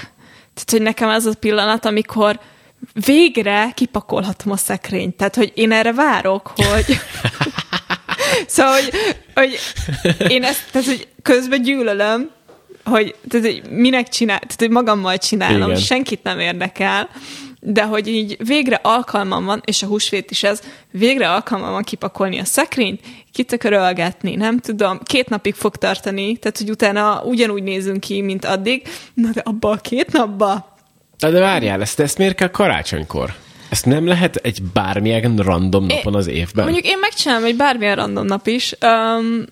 [0.54, 2.40] Tehát, hogy nekem ez a pillanat, amikor
[3.06, 5.16] végre kipakolhatom a szekrényt.
[5.16, 6.98] Tehát, hogy én erre várok, hogy...
[8.46, 8.90] szóval, hogy,
[9.34, 9.58] hogy
[10.30, 12.30] én ezt, tehát, hogy közben gyűlölöm,
[12.84, 15.80] hogy, tehát, hogy minek csinál, tehát, hogy magammal csinálom, Igen.
[15.80, 17.08] senkit nem érdekel,
[17.66, 22.38] de hogy így végre alkalmam van, és a húsvét is ez, végre alkalmam van kipakolni
[22.38, 23.00] a szekrényt,
[23.32, 28.88] kitökörölgetni, nem tudom, két napig fog tartani, tehát hogy utána ugyanúgy nézünk ki, mint addig,
[29.14, 30.76] na de abba a két napba,
[31.18, 33.34] De, de várjál, ezt, ezt miért kell karácsonykor?
[33.68, 36.64] Ezt nem lehet egy bármilyen random napon az évben?
[36.64, 38.74] Mondjuk én megcsinálom egy bármilyen random nap is.
[38.82, 39.44] Um,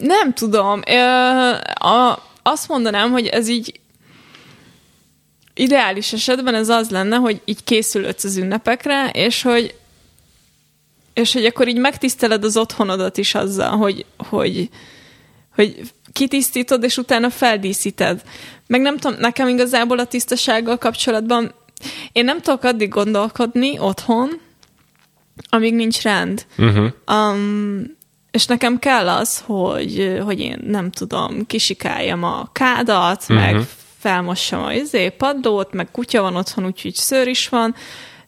[0.00, 0.80] nem tudom.
[0.86, 1.50] Ö,
[1.88, 3.80] a, azt mondanám, hogy ez így
[5.58, 9.74] ideális esetben ez az lenne, hogy így készülődsz az ünnepekre, és hogy
[11.18, 14.68] és hogy akkor így megtiszteled az otthonodat is azzal, hogy, hogy,
[15.54, 18.22] hogy kitisztítod, és utána feldíszíted.
[18.66, 21.54] Meg nem tudom, nekem igazából a tisztasággal kapcsolatban
[22.12, 24.40] én nem tudok addig gondolkodni otthon,
[25.48, 26.46] amíg nincs rend.
[26.58, 26.92] Uh-huh.
[27.12, 27.96] Um,
[28.30, 33.36] és nekem kell az, hogy, hogy én nem tudom, kisikáljam a kádat, uh-huh.
[33.36, 33.66] meg
[34.08, 37.74] felmossam a izé, padlót, meg kutya van otthon, úgyhogy szőr is van,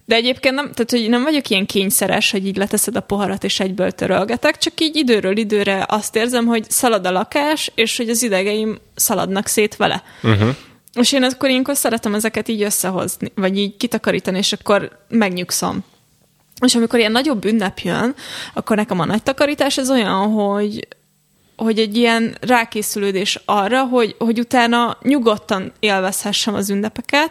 [0.05, 3.61] de egyébként nem, tehát, hogy nem vagyok ilyen kényszeres, hogy így leteszed a poharat, és
[3.61, 8.23] egyből törölgetek, csak így időről időre azt érzem, hogy szalad a lakás, és hogy az
[8.23, 10.03] idegeim szaladnak szét vele.
[10.23, 10.57] Uh-huh.
[10.95, 15.85] És én akkor ilyenkor szeretem ezeket így összehozni, vagy így kitakarítani, és akkor megnyugszom.
[16.67, 18.15] És amikor ilyen nagyobb ünnep jön,
[18.55, 20.89] akkor nekem a nagy takarítás ez olyan, hogy,
[21.65, 27.31] hogy egy ilyen rákészülődés arra, hogy, hogy utána nyugodtan élvezhessem az ünnepeket,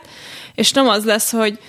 [0.55, 1.59] és nem az lesz, hogy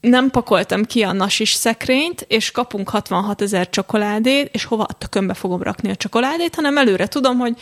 [0.00, 5.34] nem pakoltam ki a nasis szekrényt, és kapunk 66 ezer csokoládét, és hova a tökönbe
[5.34, 7.54] fogom rakni a csokoládét, hanem előre tudom, hogy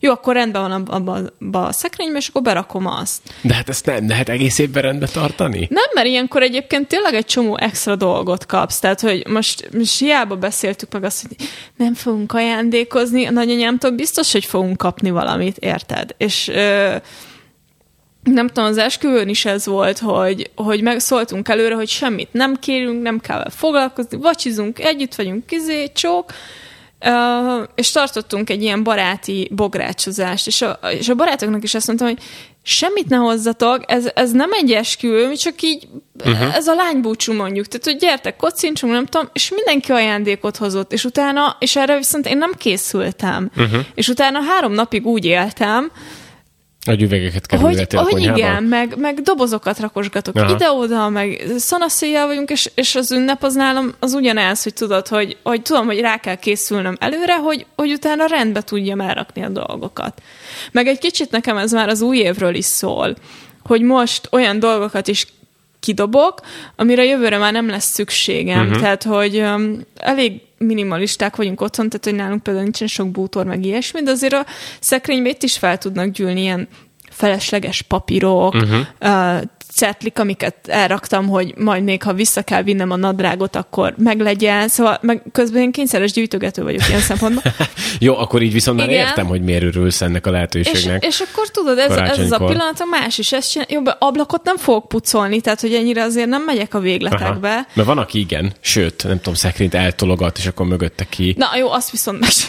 [0.00, 3.22] jó, akkor rendben van abban a, a szekrényben, és akkor berakom azt.
[3.40, 5.66] De hát ezt nem lehet egész évben rendbe tartani?
[5.70, 8.78] Nem, mert ilyenkor egyébként tényleg egy csomó extra dolgot kapsz.
[8.78, 14.32] Tehát, hogy most, most hiába beszéltük meg azt, hogy nem fogunk ajándékozni, a nagyanyámtól biztos,
[14.32, 16.14] hogy fogunk kapni valamit, érted?
[16.18, 16.96] És ö,
[18.22, 23.02] nem tudom, az esküvőn is ez volt, hogy, hogy megszóltunk előre, hogy semmit nem kérünk,
[23.02, 26.32] nem kell foglalkozni, vacsizunk, együtt vagyunk, kizé, csók,
[27.00, 32.08] Uh, és tartottunk egy ilyen baráti bográcsozást, és a, és a barátoknak is azt mondtam,
[32.08, 32.18] hogy
[32.62, 35.88] semmit ne hozzatok, ez, ez nem egy esküvő, csak így,
[36.24, 36.54] uh-huh.
[36.54, 41.04] ez a lánybúcsú mondjuk, tehát hogy gyertek, kocincsunk, nem tudom, és mindenki ajándékot hozott, és
[41.04, 43.80] utána, és erre viszont én nem készültem, uh-huh.
[43.94, 45.90] és utána három napig úgy éltem,
[46.86, 50.54] nagy üvegeket kell hogy, hogy igen, meg, meg dobozokat rakosgatok Aha.
[50.54, 55.36] ide-oda, meg szanaszéjjel vagyunk, és, és az ünnep az nálam az ugyanez, hogy tudod, hogy,
[55.42, 60.22] hogy tudom, hogy rá kell készülnöm előre, hogy, hogy utána rendbe tudjam elrakni a dolgokat.
[60.72, 63.16] Meg egy kicsit nekem ez már az új évről is szól,
[63.62, 65.26] hogy most olyan dolgokat is
[65.80, 66.40] kidobok,
[66.76, 68.66] amire jövőre már nem lesz szükségem.
[68.66, 68.80] Uh-huh.
[68.80, 73.64] Tehát, hogy um, elég minimalisták vagyunk otthon, tehát hogy nálunk például nincsen sok bútor, meg
[73.64, 74.46] ilyesmi, de azért a
[74.80, 76.68] szekrénybe itt is fel tudnak gyűlni ilyen
[77.10, 79.42] felesleges papírok, uh-huh.
[79.76, 84.68] Cetlik, amiket elraktam, hogy majd még ha vissza kell vinnem a nadrágot, akkor meglegyen.
[84.68, 87.52] Szóval meg közben én kényszeres gyűjtögető vagyok ilyen szempontból.
[87.98, 91.04] Jó, akkor így viszont már értem, hogy miért örülsz ennek a lehetőségnek.
[91.04, 93.66] És, és akkor tudod, ez, ez az a pillanat, a más is ezt csinál.
[93.70, 97.50] Jobb, ablakot nem fogok pucolni, tehát hogy ennyire azért nem megyek a végletekbe.
[97.50, 97.66] Aha.
[97.72, 101.34] Mert van, aki igen, sőt, nem tudom, szekrényt eltologat, és akkor mögötte ki.
[101.38, 102.30] Na jó, azt viszont meg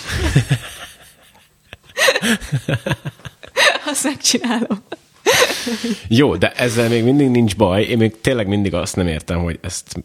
[3.92, 4.84] Azt megcsinálom.
[6.08, 7.84] Jó, de ezzel még mindig nincs baj.
[7.84, 10.04] Én még tényleg mindig azt nem értem, hogy ezt...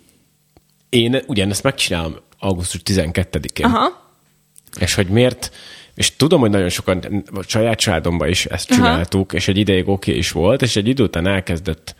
[0.88, 3.66] Én ugyanezt megcsinálom augusztus 12-én.
[3.66, 4.10] Aha.
[4.80, 5.52] És hogy miért...
[5.94, 9.36] És tudom, hogy nagyon sokan, a saját családomban is ezt csináltuk, Aha.
[9.36, 11.94] és egy ideig oké okay is volt, és egy idő után elkezdett,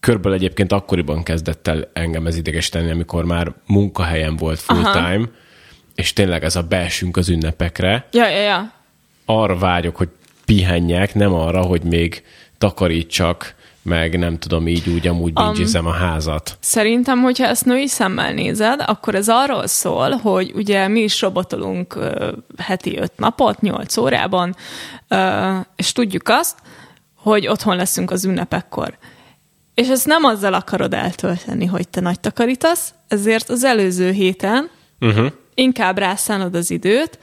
[0.00, 4.92] körből egyébként akkoriban kezdett el engem ez idegesíteni, amikor már munkahelyen volt full Aha.
[4.92, 5.28] time,
[5.94, 8.08] és tényleg ez a beesünk az ünnepekre.
[8.12, 8.72] Ja, ja, ja.
[9.24, 10.08] Arra vágyok, hogy
[10.44, 12.22] pihenjek, nem arra, hogy még
[12.64, 15.32] takarítsak, meg nem tudom, így úgy amúgy
[15.76, 16.56] um, a házat.
[16.60, 21.96] Szerintem, hogyha ezt női szemmel nézed, akkor ez arról szól, hogy ugye mi is robotolunk
[21.96, 24.56] uh, heti öt napot, nyolc órában,
[25.10, 26.58] uh, és tudjuk azt,
[27.16, 28.96] hogy otthon leszünk az ünnepekkor.
[29.74, 35.26] És ezt nem azzal akarod eltölteni, hogy te nagy takarítasz, ezért az előző héten uh-huh.
[35.54, 37.18] inkább rászánod az időt,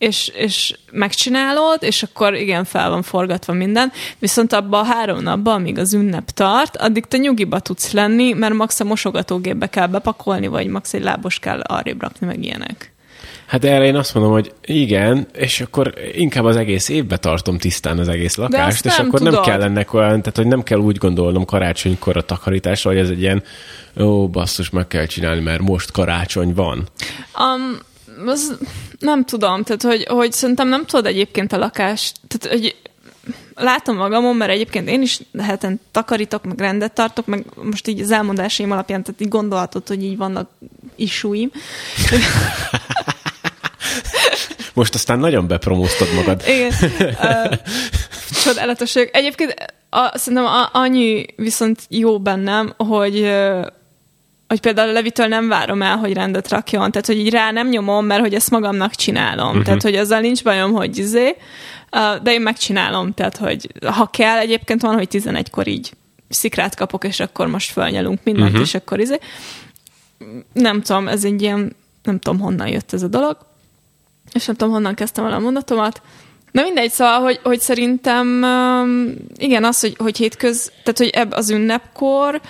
[0.00, 5.54] és, és megcsinálod, és akkor igen, fel van forgatva minden, viszont abban a három napban,
[5.54, 10.46] amíg az ünnep tart, addig te nyugiba tudsz lenni, mert max a mosogatógépbe kell bepakolni,
[10.46, 12.92] vagy max egy lábos kell arrébb rakni, meg ilyenek.
[13.46, 17.98] Hát erre én azt mondom, hogy igen, és akkor inkább az egész évbe tartom tisztán
[17.98, 19.32] az egész lakást, és akkor tudod.
[19.32, 23.08] nem kell ennek olyan, tehát hogy nem kell úgy gondolnom karácsonykor a takarításra, hogy ez
[23.08, 23.42] egy ilyen,
[24.00, 26.88] ó, basszus, meg kell csinálni, mert most karácsony van.
[27.38, 27.78] Um,
[28.26, 28.58] az
[28.98, 32.76] nem tudom, tehát hogy, hogy szerintem nem tudod egyébként a lakást, tehát hogy
[33.54, 38.10] látom magamon, mert egyébként én is heten takarítok, meg rendet tartok, meg most így az
[38.10, 40.50] elmondásaim alapján, tehát így gondolhatod, hogy így vannak
[40.96, 41.50] isúim.
[44.74, 46.42] Most aztán nagyon bepromóztad magad.
[46.46, 46.72] Igen.
[47.20, 47.54] Uh,
[48.42, 49.54] csodálatos Egyébként
[49.90, 53.30] a, szerintem a, annyi viszont jó bennem, hogy
[54.50, 57.68] hogy például a Levitől nem várom el, hogy rendet rakjon, tehát hogy így rá nem
[57.68, 59.48] nyomom, mert hogy ezt magamnak csinálom.
[59.48, 59.64] Uh-huh.
[59.64, 61.36] Tehát, hogy azzal nincs bajom, hogy izé,
[62.22, 65.92] de én megcsinálom, tehát, hogy ha kell, egyébként van, hogy 11-kor így
[66.28, 68.62] szikrát kapok, és akkor most fölnyelünk mindent, uh-huh.
[68.62, 69.18] és akkor izé.
[70.52, 73.36] Nem tudom, ez egy ilyen, nem tudom, honnan jött ez a dolog,
[74.32, 76.02] és nem tudom, honnan kezdtem el a mondatomat.
[76.52, 78.44] Na mindegy, szóval, hogy, hogy szerintem
[79.36, 82.40] igen, az, hogy, hogy hétköz, tehát hogy ebb az ünnepkor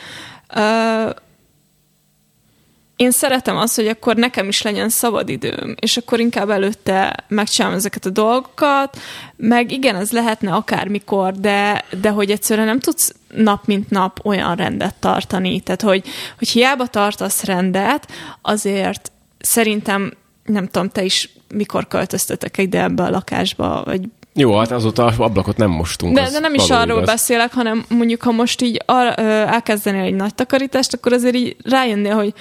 [3.01, 8.07] én szeretem azt, hogy akkor nekem is legyen szabadidőm, és akkor inkább előtte megcsinálom ezeket
[8.07, 8.99] a dolgokat,
[9.37, 14.57] meg igen, ez lehetne akármikor, de, de hogy egyszerűen nem tudsz nap mint nap olyan
[14.57, 15.61] rendet tartani.
[15.61, 16.05] Tehát, hogy,
[16.39, 18.09] hogy hiába tartasz rendet,
[18.43, 20.13] azért szerintem,
[20.45, 24.01] nem tudom, te is mikor költöztetek ide ebbe a lakásba, vagy
[24.35, 26.15] jó, hát azóta ablakot nem mostunk.
[26.15, 27.09] De, de nem is arról igaz.
[27.09, 31.57] beszélek, hanem mondjuk, ha most így ar, ö, elkezdenél egy nagy takarítást, akkor azért így
[31.65, 32.33] rájönnél, hogy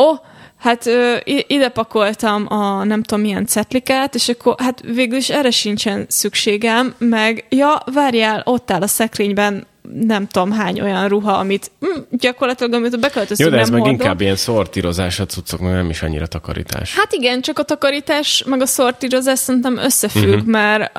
[0.00, 0.18] oh,
[0.58, 5.50] hát ö, ide pakoltam a nem tudom milyen cetlikát, és akkor hát végül is erre
[5.50, 11.70] sincsen szükségem, meg ja, várjál, ott áll a szekrényben nem tudom hány olyan ruha, amit
[11.80, 14.00] hm, gyakorlatilag, amit beköltöztünk, Jó, de ez nem meg hordom.
[14.00, 16.96] inkább ilyen szortírozás a cuccok, nem is annyira takarítás.
[16.96, 20.46] Hát igen, csak a takarítás, meg a szortírozás szerintem összefügg, uh-huh.
[20.46, 20.92] mert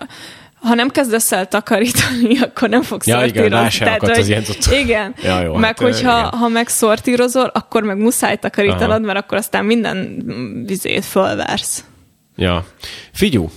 [0.62, 3.76] ha nem kezdesz el takarítani, akkor nem fogsz ja, szortírozni.
[3.76, 6.40] Igen, Tehát, az ilyen Igen, ja, jó, meg hát, hogyha igen.
[6.40, 9.00] ha meg szortírozol, akkor meg muszáj takarítanod, Aha.
[9.00, 10.24] mert akkor aztán minden
[10.68, 11.84] vizét fölvársz.
[12.36, 12.66] Ja.
[13.12, 13.52] Figyú,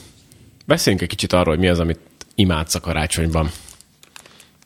[0.67, 2.01] beszéljünk egy kicsit arról, hogy mi az, amit
[2.35, 3.51] imádsz a karácsonyban.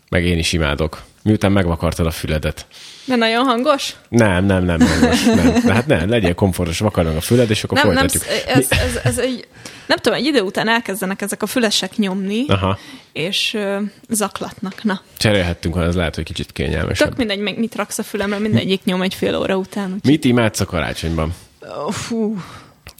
[0.08, 1.02] Meg én is imádok.
[1.28, 2.66] Miután megvakartad a füledet.
[3.04, 3.96] De nagyon hangos?
[4.08, 5.24] Nem, nem, nem hangos.
[5.24, 5.52] Nem.
[5.64, 8.24] De hát nem, legyél komfortos, vakard meg a füled, és akkor nem, folytatjuk.
[8.26, 9.46] Nem, ez, ez, ez egy,
[9.86, 12.78] nem tudom, egy idő után elkezdenek ezek a fülesek nyomni, Aha.
[13.12, 14.82] és ö, zaklatnak.
[14.82, 15.00] Na.
[15.16, 17.08] Cserélhettünk, ha ez lehet, hogy kicsit kényelmesebb.
[17.08, 19.92] Tök mindegy, meg mit raksz a fülemre, mindegyik nyom egy fél óra után.
[19.92, 20.04] Úgy.
[20.04, 21.34] Mit imádsz a karácsonyban?
[21.60, 22.42] Oh, fú.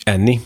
[0.02, 0.40] Enni?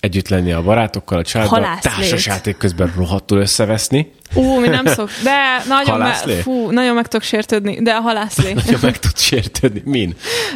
[0.00, 4.12] Együtt lenni a barátokkal, a családdal, társasjáték közben rohadtul összeveszni.
[4.36, 5.10] Ú, mi nem szok.
[5.22, 6.12] De nagyon, me,
[6.42, 7.82] fú, nagyon meg tudok sértődni.
[7.82, 8.52] De a halászlé.
[8.64, 9.82] nagyon meg tud sértődni.
[9.84, 10.14] Min?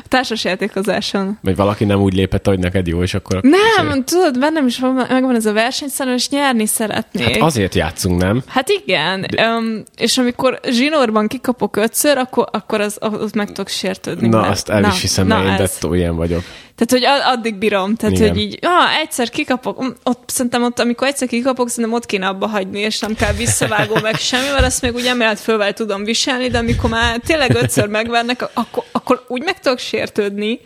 [0.08, 1.38] Társasjátékozáson.
[1.42, 3.40] Vagy valaki nem úgy lépett, hogy neked jó, és akkor...
[3.42, 4.04] Nem, azért...
[4.04, 7.28] tudod, bennem is van, megvan ez a versenyszerű, és nyerni szeretnék.
[7.28, 8.42] Hát azért játszunk, nem?
[8.46, 9.26] Hát igen.
[9.30, 9.48] De...
[9.48, 14.28] Um, és amikor zsinórban kikapok ötször, akkor, akkor az, az meg tudok sértődni.
[14.28, 14.52] Na, mert...
[14.52, 15.78] azt el is hiszem, na, én ez...
[15.90, 16.42] ilyen vagyok.
[16.86, 17.94] Tehát, hogy addig bírom.
[17.94, 18.28] Tehát, Igen.
[18.28, 22.46] hogy így, ah, egyszer kikapok, ott szerintem ott, amikor egyszer kikapok, szerintem ott kéne abba
[22.46, 23.32] hagyni, és nem kell
[23.70, 27.86] visszavágó meg semmivel, ezt még úgy emellett fölvel tudom viselni, de amikor már tényleg ötször
[27.86, 30.60] megvernek, akkor, akkor úgy meg tudok sértődni.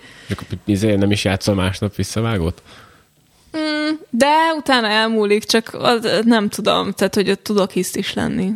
[0.65, 2.63] Izé, nem is játszol másnap visszavágót?
[3.57, 5.77] Mm, de utána elmúlik, csak
[6.25, 8.53] nem tudom, tehát, hogy ott tudok hiszt is lenni.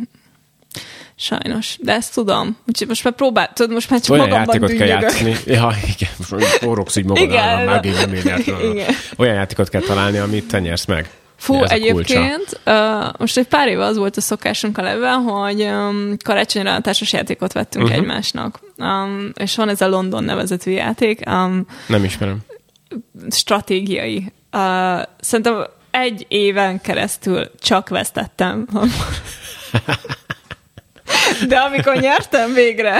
[1.15, 2.57] Sajnos, de ezt tudom.
[2.67, 5.35] Úgyhogy most már próbál, tudod, most már csak Olyan magamban játékot kell játszani.
[5.45, 8.85] Ja, igen, forogsz így magadnál, megint nem én
[9.17, 11.09] Olyan játékot kell találni, amit te nyersz meg.
[11.39, 12.73] Fú, egyébként uh,
[13.17, 17.13] most egy pár éve az volt a szokásunk a leve, hogy um, karácsonyra a társas
[17.13, 17.99] játékot vettünk uh-huh.
[17.99, 18.59] egymásnak.
[18.77, 21.21] Um, és van ez a London nevezetű játék.
[21.29, 22.37] Um, Nem ismerem.
[23.29, 24.17] Stratégiai.
[24.51, 28.67] Uh, szerintem egy éven keresztül csak vesztettem.
[31.47, 32.97] De amikor nyertem végre,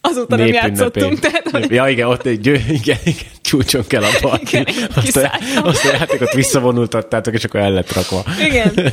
[0.00, 1.18] azóta nem játszottunk.
[1.18, 1.70] Tehát, hogy...
[1.70, 5.30] Ja, igen, ott egy győ, igen, igen, csúcson kell a Igen, azt, a,
[5.62, 8.24] azt a játékot visszavonultattátok, és akkor el lett rakva.
[8.40, 8.72] Igen.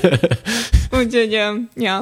[0.99, 1.39] Úgyhogy,
[1.75, 2.01] ja.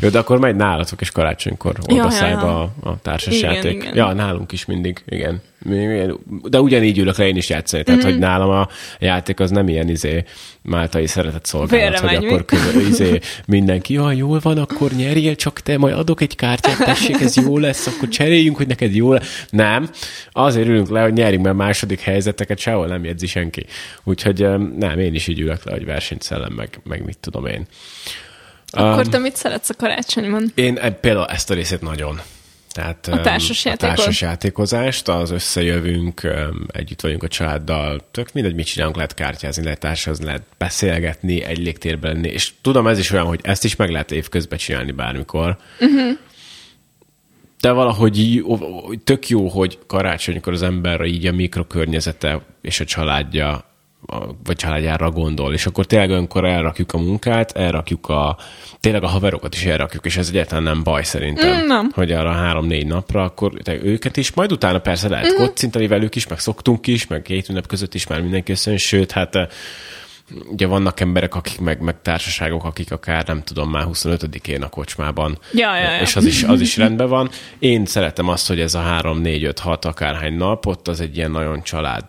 [0.00, 2.60] Jó, de akkor megy nálatok is karácsonykor oda ja, ja, ja.
[2.60, 3.72] a, a társasjáték.
[3.72, 3.96] Igen, igen.
[3.96, 5.42] Ja, nálunk is mindig, igen.
[6.42, 8.10] De ugyanígy ülök le én is játszani, tehát mm-hmm.
[8.10, 10.24] hogy nálam a játék az nem ilyen izé
[10.62, 15.78] máltai szeretett szolgálat, hogy akkor közül, izé, mindenki, ja, jól van, akkor nyerjél csak te,
[15.78, 19.46] majd adok egy kártyát, tessék, ez jó lesz, akkor cseréljünk, hogy neked jó lesz.
[19.50, 19.90] Nem,
[20.32, 23.66] azért ülünk le, hogy nyerjünk, mert második helyzeteket sehol nem jegyzi senki.
[24.04, 24.38] Úgyhogy
[24.76, 27.66] nem, én is így ülök le, hogy versenyszellem, meg, meg mit tudom én.
[28.70, 30.52] Akkor um, te mit szeretsz a karácsonyban?
[30.54, 32.20] Én például ezt a részét nagyon.
[32.76, 36.28] Tehát a társas, játékozást, az összejövünk,
[36.72, 41.58] együtt vagyunk a családdal, tök mindegy, mit csinálunk, lehet kártyázni, lehet társazni, lehet beszélgetni, egy
[41.58, 45.56] légtérben lenni, és tudom, ez is olyan, hogy ezt is meg lehet évközben csinálni bármikor.
[45.80, 46.18] Uh-huh.
[47.60, 48.44] De valahogy
[49.04, 53.64] tök jó, hogy karácsonykor az emberre így a mikrokörnyezete és a családja
[54.44, 58.36] vagy családjára gondol, és akkor tényleg olyankor elrakjuk a munkát, elrakjuk a,
[58.80, 61.90] tényleg a haverokat is elrakjuk, és ez egyáltalán nem baj szerintem, mm, nem.
[61.94, 65.36] hogy arra három-négy napra, akkor őket is, majd utána persze lehet mm.
[65.36, 69.10] kocintani velük is, meg szoktunk is, meg két ünnep között is már mindenki összön, sőt,
[69.10, 69.48] hát
[70.50, 75.38] ugye vannak emberek, akik meg, meg társaságok, akik akár nem tudom, már 25-én a kocsmában.
[75.52, 76.00] Ja, ja, ja.
[76.00, 77.30] És az is, az is rendben van.
[77.58, 81.16] Én szeretem azt, hogy ez a 3, 4, 5, 6 akárhány nap, ott az egy
[81.16, 82.04] ilyen nagyon család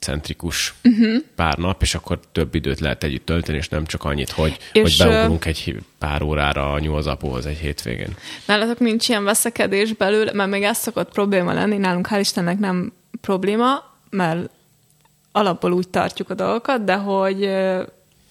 [0.00, 1.16] centrikus uh-huh.
[1.34, 4.82] pár nap, és akkor több időt lehet együtt tölteni, és nem csak annyit, hogy, és
[4.82, 8.16] hogy beugrunk egy pár órára a nyolzapóhoz egy hétvégén.
[8.46, 12.92] Nálatok nincs ilyen veszekedés belül, mert még ez szokott probléma lenni, nálunk hál' Istennek nem
[13.20, 14.50] probléma, mert
[15.38, 17.50] alapból úgy tartjuk a dolgokat, de hogy,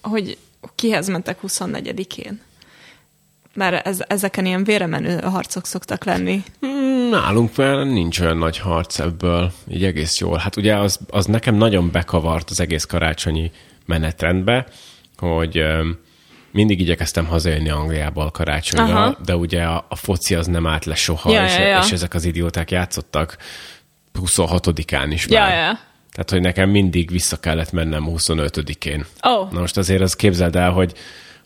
[0.02, 0.38] hogy
[0.74, 2.40] kihez mentek 24-én
[3.54, 6.42] Mert ez, ezeken ilyen véremenő harcok szoktak lenni.
[7.10, 10.38] Nálunk már nincs olyan nagy harc ebből, így egész jól.
[10.38, 13.50] Hát ugye az, az nekem nagyon bekavart az egész karácsonyi
[13.86, 14.66] menetrendbe,
[15.16, 15.62] hogy
[16.50, 19.16] mindig igyekeztem hazajönni Angliából karácsonyra, Aha.
[19.24, 21.78] de ugye a, a foci az nem állt le soha, ja, és, ja, ja.
[21.78, 23.36] és ezek az idióták játszottak
[24.20, 25.54] 26-án is ja, már.
[25.54, 25.78] Ja.
[26.18, 29.04] Tehát, hogy nekem mindig vissza kellett mennem 25-én.
[29.22, 29.52] Oh.
[29.52, 30.92] Na most azért az képzeld el, hogy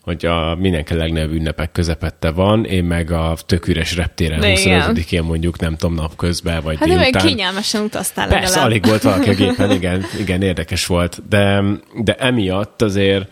[0.01, 5.59] hogy a mindenki legnagyobb ünnepek közepette van, én meg a tök üres reptéren 25-én mondjuk,
[5.59, 7.13] nem tudom, napközben, vagy hát délután.
[7.13, 8.65] Hát kényelmesen utaztál Persze, legalább.
[8.65, 11.63] alig volt valaki a gépen, igen, igen, érdekes volt, de,
[11.95, 13.31] de emiatt azért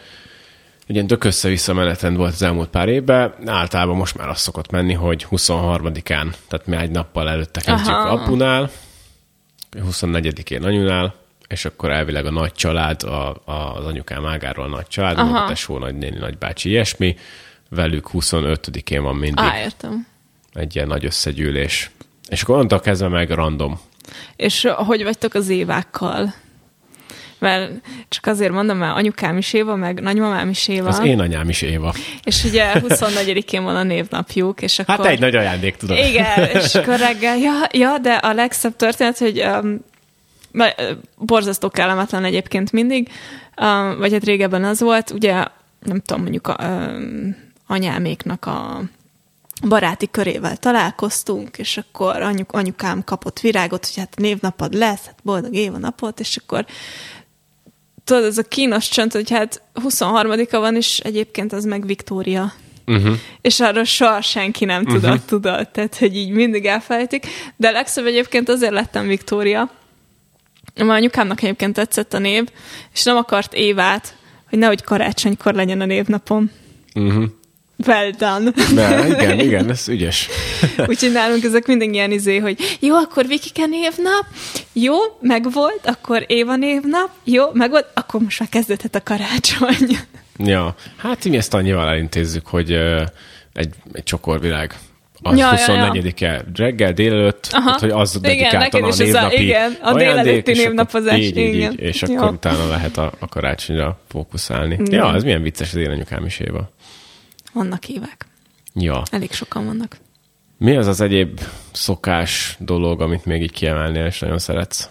[0.87, 3.33] egy ilyen tök össze-vissza menetrend volt az elmúlt pár évben.
[3.45, 8.69] Általában most már az szokott menni, hogy 23-án, tehát mi egy nappal előtte kezdjük apunál,
[9.77, 11.20] 24-én anyunál,
[11.51, 15.45] és akkor elvileg a nagy család, a, a, az anyukám ágáról a nagy család, a
[15.47, 17.15] tesó, nagynéni, nagybácsi, ilyesmi,
[17.69, 19.45] velük 25-én van mindig.
[19.45, 20.07] Á, értem.
[20.53, 21.91] Egy ilyen nagy összegyűlés.
[22.29, 23.79] És akkor onnantól kezdve meg random.
[24.35, 26.33] És hogy vagytok az évákkal?
[27.41, 27.71] mert
[28.09, 30.87] csak azért mondom, mert anyukám is Éva, meg nagymamám is Éva.
[30.87, 31.93] Az én anyám is Éva.
[32.23, 35.05] És ugye 24-én van a névnapjuk, és hát akkor...
[35.05, 35.97] Hát egy nagy ajándék, tudod.
[35.97, 39.79] Igen, és akkor reggel, ja, ja, de a legszebb történet, hogy um,
[41.17, 43.09] borzasztó kellemetlen egyébként mindig,
[43.97, 45.45] vagy hát régebben az volt, ugye
[45.79, 46.57] nem tudom, mondjuk a,
[47.67, 48.81] anyáméknak a
[49.67, 55.53] baráti körével találkoztunk, és akkor anyuk, anyukám kapott virágot, hogy hát névnapod lesz, hát boldog
[55.53, 56.65] év a napot, és akkor
[58.03, 62.53] tudod, ez a kínos csönd, hogy hát 23-a van, és egyébként az meg Viktória.
[62.85, 63.15] Uh-huh.
[63.41, 65.25] És arról soha senki nem tudott, uh-huh.
[65.25, 67.27] tudod, tehát, hogy így mindig elfelejtik.
[67.55, 69.71] De legszebb egyébként azért lettem Viktória,
[70.75, 72.47] mert anyukámnak egyébként tetszett a név,
[72.93, 74.15] és nem akart Évát,
[74.49, 76.51] hogy nehogy karácsonykor legyen a névnapom.
[76.95, 77.23] Uh-huh.
[77.87, 78.51] Well done.
[78.73, 80.29] De, igen, igen, ez ügyes.
[80.87, 84.25] Úgyhogy nálunk ezek mindig ilyen izé, hogy jó, akkor Vikike névnap,
[84.73, 89.97] jó, meg volt, akkor Éva névnap, jó, meg volt, akkor most már kezdődhet a karácsony.
[90.37, 93.01] Ja, hát mi ezt annyival elintézzük, hogy uh,
[93.53, 94.75] egy, egy csokorvilág
[95.21, 96.41] a ja, 24-e ja, ja.
[96.55, 101.17] reggel, délelőtt, tehát, hogy az dedikáltan a névnapi a, igen, a délelőtti névnapozás.
[101.19, 102.31] Így, így, így, és akkor ja.
[102.31, 104.73] utána lehet a, a karácsonyra fókuszálni.
[104.73, 104.91] Igen.
[104.91, 106.69] Ja, ez milyen vicces az én anyukám is éva.
[107.53, 108.25] Vannak évek.
[108.73, 109.03] Ja.
[109.11, 109.97] Elég sokan vannak.
[110.57, 111.39] Mi az az egyéb
[111.71, 114.89] szokás dolog, amit még így kiemelnél, és nagyon szeretsz?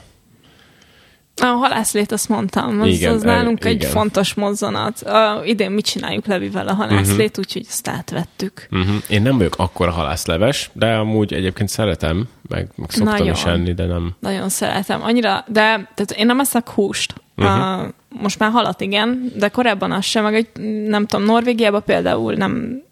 [1.41, 3.73] A halászlét, azt mondtam, az, igen, az nálunk igen.
[3.73, 5.01] egy fontos mozzanat.
[5.01, 7.39] A, idén mit csináljuk Levivel a halászlét, uh-huh.
[7.39, 8.67] úgyhogy ezt átvettük.
[8.71, 8.95] Uh-huh.
[9.09, 13.73] Én nem vagyok akkora halászleves, de amúgy egyébként szeretem, meg, meg szoktam nagyon, is enni,
[13.73, 14.15] de nem.
[14.19, 15.03] Nagyon szeretem.
[15.03, 17.15] Annyira, de tehát én nem eszek húst.
[17.37, 17.83] Uh-huh.
[17.83, 20.49] Uh, most már halat igen, de korábban az sem, meg egy,
[20.87, 22.83] nem tudom, Norvégiában például nem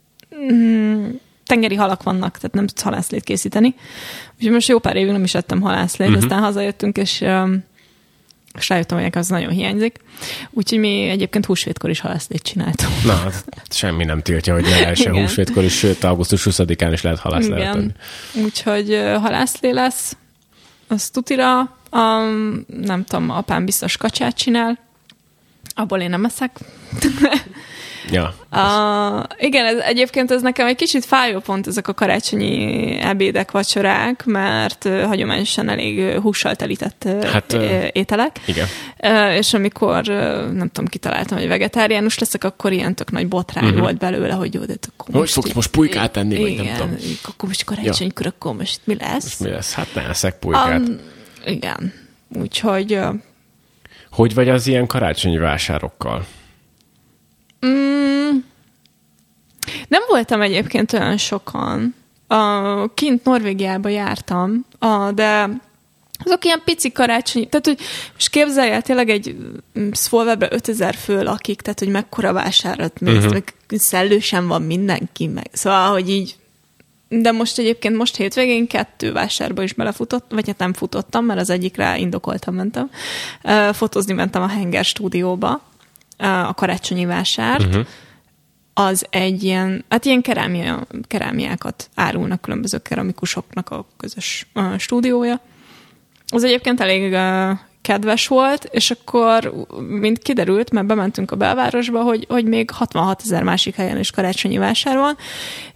[0.53, 1.09] mm,
[1.47, 3.75] tengeri halak vannak, tehát nem tudsz halászlét készíteni.
[4.37, 6.23] Úgyhogy most jó pár évig nem is ettem halászlét, uh-huh.
[6.23, 7.65] aztán hazajöttünk, és um,
[8.59, 9.99] és rájöttem, hogy az nagyon hiányzik.
[10.51, 12.93] Úgyhogy mi egyébként húsvétkor is halászlét csináltunk.
[13.05, 17.19] Na, hát semmi nem tiltja, hogy ne lehessen húsvétkor is, sőt, augusztus 20-án is lehet
[17.19, 17.95] halászlét Igen.
[18.35, 20.17] Úgyhogy halászlé lesz,
[20.89, 24.79] az tutira, um, nem tudom, apám biztos kacsát csinál,
[25.75, 26.59] abból én nem eszek.
[28.11, 28.35] Ja.
[28.53, 34.25] Uh, igen, ez, egyébként ez nekem egy kicsit fájó pont ezek a karácsonyi ebédek, vacsorák,
[34.25, 38.41] mert uh, hagyományosan elég uh, hússal telített uh, hát, uh, ételek.
[38.47, 38.67] Igen.
[39.03, 43.65] Uh, és amikor, uh, nem tudom, kitaláltam, hogy vegetáriánus leszek, akkor ilyen tök nagy botrány
[43.65, 43.81] uh-huh.
[43.81, 45.35] volt belőle, hogy jó, de akkor most...
[45.35, 46.97] Hogy fogsz most pulykát tenni, igen, vagy nem tudom.
[47.23, 48.33] akkor most karácsonykor, ja.
[48.37, 49.25] akkor most mi lesz?
[49.25, 49.73] Most mi lesz?
[49.73, 50.79] Hát ne eszek pulykát.
[50.79, 50.99] Um,
[51.47, 51.93] igen.
[52.41, 52.95] Úgyhogy...
[52.95, 53.15] Uh,
[54.11, 56.27] hogy vagy az ilyen karácsonyi vásárokkal?
[57.67, 58.37] Mm,
[59.89, 61.95] nem voltam egyébként olyan sokan.
[62.27, 65.51] A, kint Norvégiába jártam, a, de
[66.25, 67.79] azok ilyen pici karácsonyi, tehát hogy
[68.13, 69.37] most képzelj el, tényleg egy
[69.79, 73.33] mm, Szvolvebre 5000 fő lakik, tehát hogy mekkora vásárat mész, uh-huh.
[73.33, 76.37] meg szellősen van mindenki, meg szóval, hogy így
[77.09, 81.51] de most egyébként most hétvégén kettő vásárba is belefutott, vagy hát nem futottam, mert az
[81.51, 82.91] egyikre indokoltam mentem.
[83.73, 85.63] Fotózni mentem a Henger stúdióba,
[86.19, 87.87] a karácsonyi vásárt, uh-huh.
[88.75, 95.41] az egy ilyen, hát ilyen kerámia, kerámiákat árulnak különböző keramikusoknak a közös uh, stúdiója.
[96.29, 97.59] Az egyébként elég uh,
[97.89, 103.43] kedves volt, és akkor, mint kiderült, mert bementünk a belvárosba, hogy, hogy még 66 ezer
[103.43, 105.17] másik helyen is karácsonyi vásár van,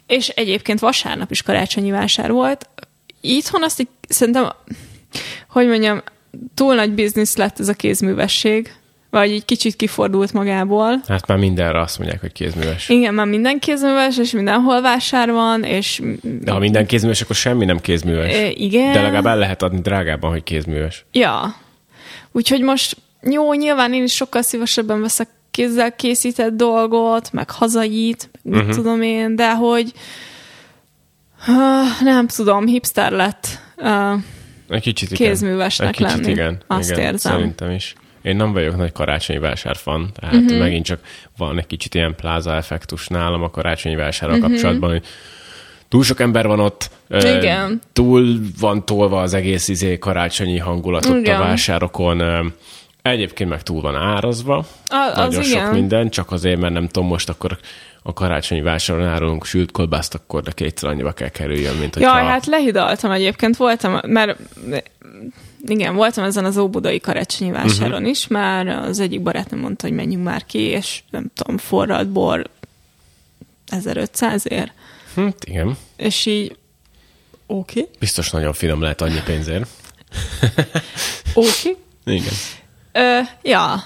[0.07, 2.69] és egyébként vasárnap is karácsonyi vásár volt.
[3.21, 4.53] Itthon azt így szerintem,
[5.49, 6.03] hogy mondjam,
[6.55, 8.75] túl nagy biznisz lett ez a kézművesség,
[9.13, 11.03] vagy egy kicsit kifordult magából.
[11.09, 12.89] Hát már mindenre azt mondják, hogy kézműves.
[12.89, 16.03] Igen, már minden kézműves, és mindenhol vásár van, és...
[16.23, 18.35] De ha minden kézműves, akkor semmi nem kézműves.
[18.35, 18.93] E, igen.
[18.93, 21.05] De legalább el lehet adni drágában, hogy kézműves.
[21.13, 21.57] Ja.
[22.33, 28.55] Úgyhogy most jó, nyilván én is sokkal szívesebben veszek kézzel készített dolgot, meg hazait, meg
[28.55, 28.67] uh-huh.
[28.67, 29.93] mit tudom én, de hogy
[31.49, 33.47] uh, nem tudom, hipster lett
[33.77, 34.13] uh,
[34.69, 36.11] egy kicsit kézművesnek igen.
[36.11, 36.41] Egy kicsit lenni.
[36.41, 37.33] Igen, Azt igen, érzem.
[37.33, 37.95] Szerintem is.
[38.23, 40.59] Én nem vagyok nagy karácsonyi vásárfan, tehát uh-huh.
[40.59, 41.01] megint csak
[41.37, 44.53] van egy kicsit ilyen pláza effektus nálam a karácsonyi vásárral uh-huh.
[44.53, 45.05] kapcsolatban, hogy
[45.89, 47.81] túl sok ember van ott, Igen.
[47.93, 52.53] túl van tolva az egész izé karácsonyi hangulat ott a vásárokon,
[53.03, 54.57] Egyébként meg túl van árazva,
[54.89, 55.73] A- az nagyon sok igen.
[55.73, 57.59] minden, csak azért, mert nem tudom, most akkor
[58.03, 62.19] a karácsonyi vásáron árulunk sült kolbászt, akkor de kétszer annyiba kell kerüljön, mint hogyha...
[62.19, 64.39] Jaj, hát lehidaltam egyébként, voltam, mert
[65.67, 68.09] igen, voltam ezen az óbudai karácsonyi vásáron uh-huh.
[68.09, 72.51] is, már az egyik barátnőm mondta, hogy menjünk már ki, és nem tudom, forralt bor
[73.67, 74.73] 1500 ér.
[75.15, 75.77] Hm, igen.
[75.97, 76.57] És így,
[77.47, 79.69] oké, okay, Biztos nagyon finom lehet annyi pénzért.
[81.35, 81.49] oké.
[81.69, 81.77] Okay.
[82.05, 82.33] Igen.
[82.93, 83.85] Ö, ja.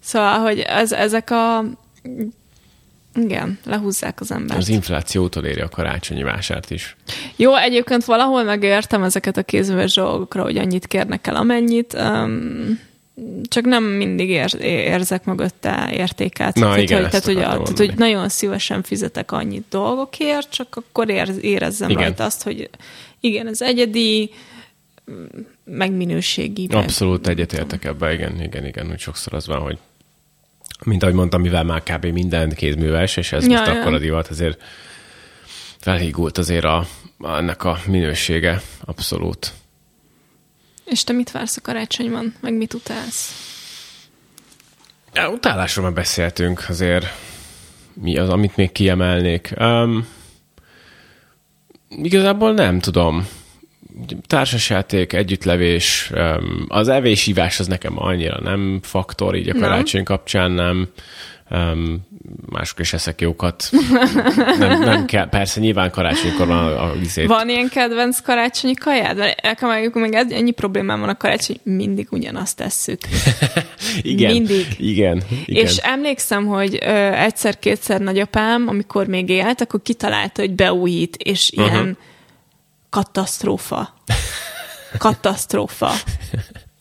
[0.00, 1.64] Szóval, hogy ez, ezek a...
[3.14, 4.60] Igen, lehúzzák az embert.
[4.60, 6.96] Az inflációtól éri a karácsonyi vásárt is.
[7.36, 11.92] Jó, egyébként valahol megértem ezeket a kézműves dolgokra, hogy annyit kérnek el, amennyit.
[11.98, 12.80] Um,
[13.42, 16.54] csak nem mindig ér, érzek mögötte értéket.
[16.54, 20.76] Na, tehát, igen, hogy, tehát, hogy, a, tehát, hogy nagyon szívesen fizetek annyit dolgokért, csak
[20.76, 22.02] akkor ér, érezzem Igen.
[22.02, 22.70] rajta azt, hogy
[23.20, 24.30] igen, ez egyedi,
[25.64, 26.66] meg minőségi.
[26.66, 29.78] meg- Abszolút egyetértek ebbe, igen, igen, igen, úgy sokszor az van, hogy
[30.84, 32.04] mint ahogy mondtam, mivel már kb.
[32.06, 33.72] minden kézműves, és ez Ja, most ja.
[33.80, 34.62] akkor a divat, azért
[35.80, 36.86] felhígult azért a,
[37.20, 39.52] ennek a minősége, abszolút.
[40.84, 42.34] És te mit vársz a karácsonyban?
[42.40, 43.46] Meg mit utálsz?
[45.32, 47.06] Utálásról már beszéltünk azért.
[47.92, 49.54] Mi az, amit még kiemelnék?
[49.58, 50.06] Um,
[51.88, 53.28] igazából nem tudom.
[54.26, 59.62] Társasjáték, együttlevés, um, az evésívás az nekem annyira nem faktor, így a Nem.
[59.62, 60.88] karácsony kapcsán nem.
[61.50, 62.06] Um,
[62.46, 63.68] mások is eszek jókat.
[64.58, 67.26] nem, nem kell, persze nyilván karácsonykor van a, a vizét.
[67.26, 69.16] Van ilyen kedvenc karácsonyi kajád?
[69.16, 72.98] Mert nekem még ennyi problémám van a karácsony, mindig ugyanazt tesszük.
[74.02, 74.66] igen, mindig.
[74.78, 75.64] Igen, igen.
[75.64, 81.64] És emlékszem, hogy ö, egyszer-kétszer nagyapám, amikor még élt, akkor kitalálta, hogy beújít, és Mhm.
[81.66, 81.96] ilyen uh-huh.
[82.90, 83.94] katasztrófa.
[84.98, 85.92] Katasztrófa.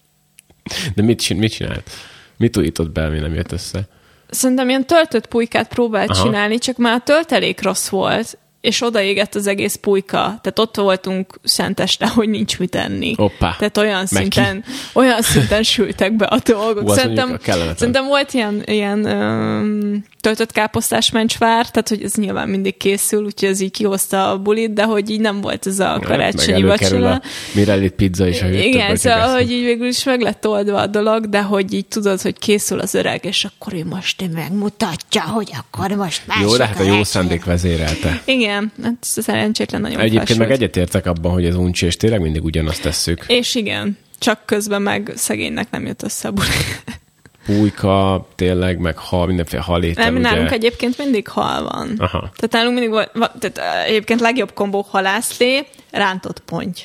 [0.95, 1.89] De mit, mit csinált?
[2.37, 3.87] Mit újított be, ami nem jött össze?
[4.35, 6.23] Szerintem ilyen töltött pulykát próbált Aha.
[6.23, 10.19] Csinálni, csak már a töltelék rossz volt, és odaégett az egész pulyka.
[10.19, 13.13] Tehát ott voltunk szenteste, hogy nincs mit enni.
[13.17, 13.55] Hoppá.
[13.59, 14.63] Tehát olyan szinten,
[14.93, 16.89] olyan szinten sültek be a dolgok.
[16.89, 17.37] Hú, szerintem,
[17.75, 23.49] szerintem volt ilyen, ilyen öm, töltött káposztás mencsvár, tehát hogy ez nyilván mindig készül, úgyhogy
[23.49, 27.13] ez így kihozta a bulit, de hogy így nem volt ez a karácsonyi előkerül vacsora.
[27.13, 27.21] a
[27.53, 28.41] Mirellit pizza is.
[28.51, 32.21] Igen, szóval, hogy így végül is meg lett oldva a dolog, de hogy így tudod,
[32.21, 36.65] hogy készül az öreg, és akkor ő most megmutatja, hogy akkor most mások Jó, de
[36.65, 38.21] hát a jó szándék vezérelte.
[38.25, 40.59] Igen, hát szerencsétlen nagyon Egyébként meg felsült.
[40.61, 43.23] egyetértek abban, hogy ez uncsi, és tényleg mindig ugyanazt tesszük.
[43.27, 46.47] És igen, csak közben meg szegénynek nem jött össze a buli.
[47.45, 50.29] Pújka, tényleg, meg hal, mindenféle halétel, Nem, ugye?
[50.29, 51.93] nálunk egyébként mindig hal van.
[51.97, 52.19] Aha.
[52.19, 56.79] Tehát nálunk mindig volt, tehát egyébként legjobb kombó halászlé, rántott ponty.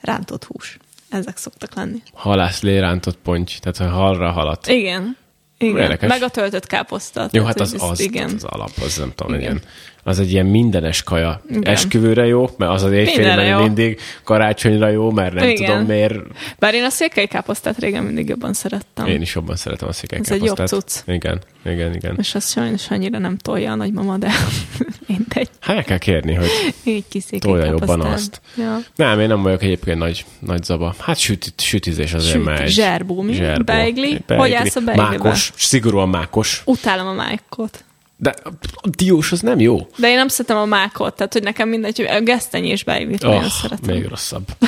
[0.00, 0.76] Rántott hús.
[1.10, 2.02] Ezek szoktak lenni.
[2.14, 4.66] Halászlé, rántott ponty, tehát ha halra halat.
[4.68, 5.16] Igen.
[5.58, 5.76] Igen.
[5.76, 6.08] Érdekes.
[6.08, 7.20] Meg a töltött káposzta.
[7.20, 8.30] Jó, Tehát, hát az, ez- az, igen.
[8.36, 9.42] az alap, az nem tudom, Igen.
[9.50, 9.62] igen.
[10.02, 11.42] Az egy ilyen mindenes kaja.
[11.48, 11.62] Igen.
[11.72, 13.62] Esküvőre jó, mert az az éjfél Mindenre jó.
[13.62, 15.70] mindig karácsonyra jó, mert nem Igen.
[15.70, 16.14] tudom miért.
[16.58, 19.06] Bár én a székely káposztát régen mindig jobban szerettem.
[19.06, 20.96] Én is jobban szeretem a székely Ez egy jobb cucc.
[21.06, 22.14] Igen, igen, igen.
[22.18, 24.30] És azt sajnos annyira nem tolja a nagymama, de
[25.06, 25.48] mindegy.
[25.60, 26.48] Hát el kell kérni, hogy
[26.84, 27.04] Így
[27.38, 28.40] Tolja jobban azt.
[28.56, 28.78] Ja.
[28.96, 30.94] Nem, én nem vagyok egyébként nagy, nagy zaba.
[30.98, 32.68] Hát süt, sütizés azért Süt- megy.
[32.68, 33.40] zserbó, mi?
[33.64, 34.20] Beigli?
[34.26, 35.08] Egy Hogy állsz a beiglibe?
[35.10, 36.62] Mákos, szigorúan mákos.
[36.64, 37.84] Utálom a mákot.
[38.22, 38.34] De
[38.74, 39.86] a diós az nem jó.
[39.96, 43.30] De én nem szeretem a mákot, tehát hogy nekem mindegy, hogy a gesztenyés beiglit Oh,
[43.34, 43.94] nagyon szeretem.
[43.94, 44.44] még rosszabb.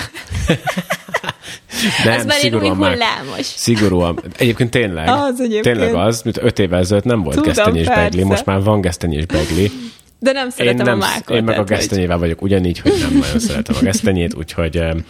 [2.05, 3.47] nem, Ez már én szigorúan mák- hullámos.
[3.47, 4.21] Szigorúan.
[4.37, 5.09] Egyébként tényleg.
[5.09, 5.63] Az egyébként.
[5.79, 8.03] Tényleg az, mint öt évvel ezelőtt nem volt Tudom, gesztenyés persze.
[8.03, 9.71] begli, most már van gesztenyés begli.
[10.19, 11.37] De nem Én, szeretem nem, a mákot.
[11.37, 14.77] én meg a tehát, hogy- gesztenyével vagyok ugyanígy, hogy nem nagyon szeretem a gesztenyét, úgyhogy
[14.77, 15.05] em,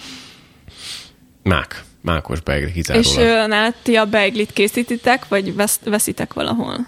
[1.43, 3.45] mák, mákos begli És kizárólag.
[3.45, 6.87] ö, nálad ti a beiglit készítitek, vagy vesz, veszitek valahol?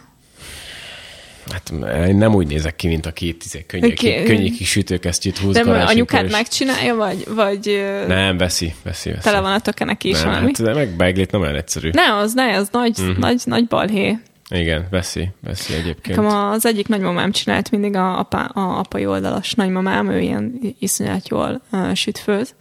[1.52, 1.72] Hát
[2.08, 4.22] én nem úgy nézek ki, mint aki izé, könnyű, Oké.
[4.22, 9.22] könnyű kis sütőkesztyűt húz De anyukád és- megcsinálja, vagy, vagy Nem, veszi, veszi, veszi.
[9.22, 10.44] tele van a tökenek is nem, valami?
[10.46, 11.90] hát, de meg beiglit nem olyan egyszerű.
[11.92, 13.18] Ne, az ne, az nagy, Mhm.
[13.20, 14.18] nagy, nagy balhé.
[14.50, 16.16] Igen, veszi, veszi egyébként.
[16.16, 21.28] Nekem az egyik nagymamám csinált mindig a, apa, a apai oldalas nagymamám, ő ilyen iszonyat
[21.28, 22.54] jól uh, süt főt.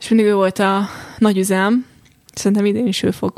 [0.00, 1.86] És mindig ő volt a nagy üzem,
[2.34, 3.32] szerintem idén is ő fog.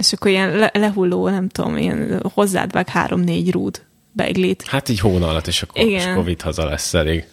[0.00, 3.82] És akkor ilyen le, lehulló, nem tudom, ilyen hozzád vág három-négy rúd
[4.12, 4.64] beiglit.
[4.66, 6.00] Hát így hóna alatt, és akkor, Igen.
[6.00, 7.24] és akkor vitt haza lesz elég.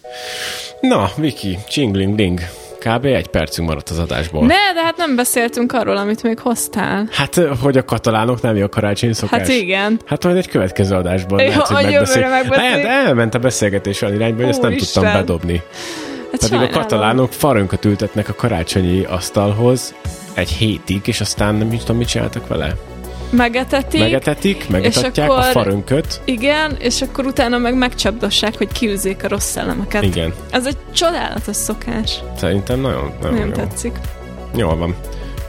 [0.80, 2.40] Na, Viki, csingling ding.
[2.78, 3.04] Kb.
[3.04, 4.40] egy percünk maradt az adásból.
[4.46, 7.08] Ne, de hát nem beszéltünk arról, amit még hoztál.
[7.10, 9.40] Hát, hogy a katalánok nem jó a karácsony szokás?
[9.40, 10.00] Hát igen.
[10.06, 12.28] Hát majd egy következő adásban Jó, lehet, hogy hogy megbeszél...
[12.28, 12.86] megbeszéljük.
[12.86, 15.02] Hát, elment a beszélgetés olyan irányba, hogy ezt nem Úristen.
[15.02, 15.62] tudtam bedobni.
[16.30, 16.72] Hát Pedig a sajnálom.
[16.72, 19.94] katalánok farönköt ültetnek a karácsonyi asztalhoz
[20.38, 22.76] egy hétig, és aztán nem is tudom, mit csináltak vele.
[23.30, 24.00] Megetetik.
[24.00, 26.20] Megetetik, megetetják akkor- a farönköt.
[26.24, 30.02] Igen, és akkor utána meg megcsapdossák, hogy kiűzzék a rossz szellemeket.
[30.02, 30.34] Igen.
[30.50, 32.18] Ez egy csodálatos szokás.
[32.36, 33.54] Szerintem nagyon, nagyon Nem jó.
[33.54, 33.92] tetszik.
[34.56, 34.94] Jól van.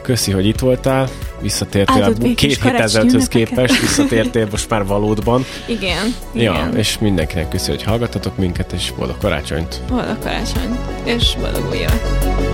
[0.02, 1.10] Köszi, hogy itt voltál.
[1.42, 5.46] Visszatértél Áldott a két hét ezelőtthöz képest, visszatértél most már valódban.
[5.66, 6.16] Igen.
[6.34, 6.78] Ja, igen.
[6.78, 9.82] és mindenkinek köszi, hogy hallgatatok minket, és boldog karácsonyt!
[9.90, 10.78] Boldog karácsony.
[11.04, 12.49] És boldog új évet.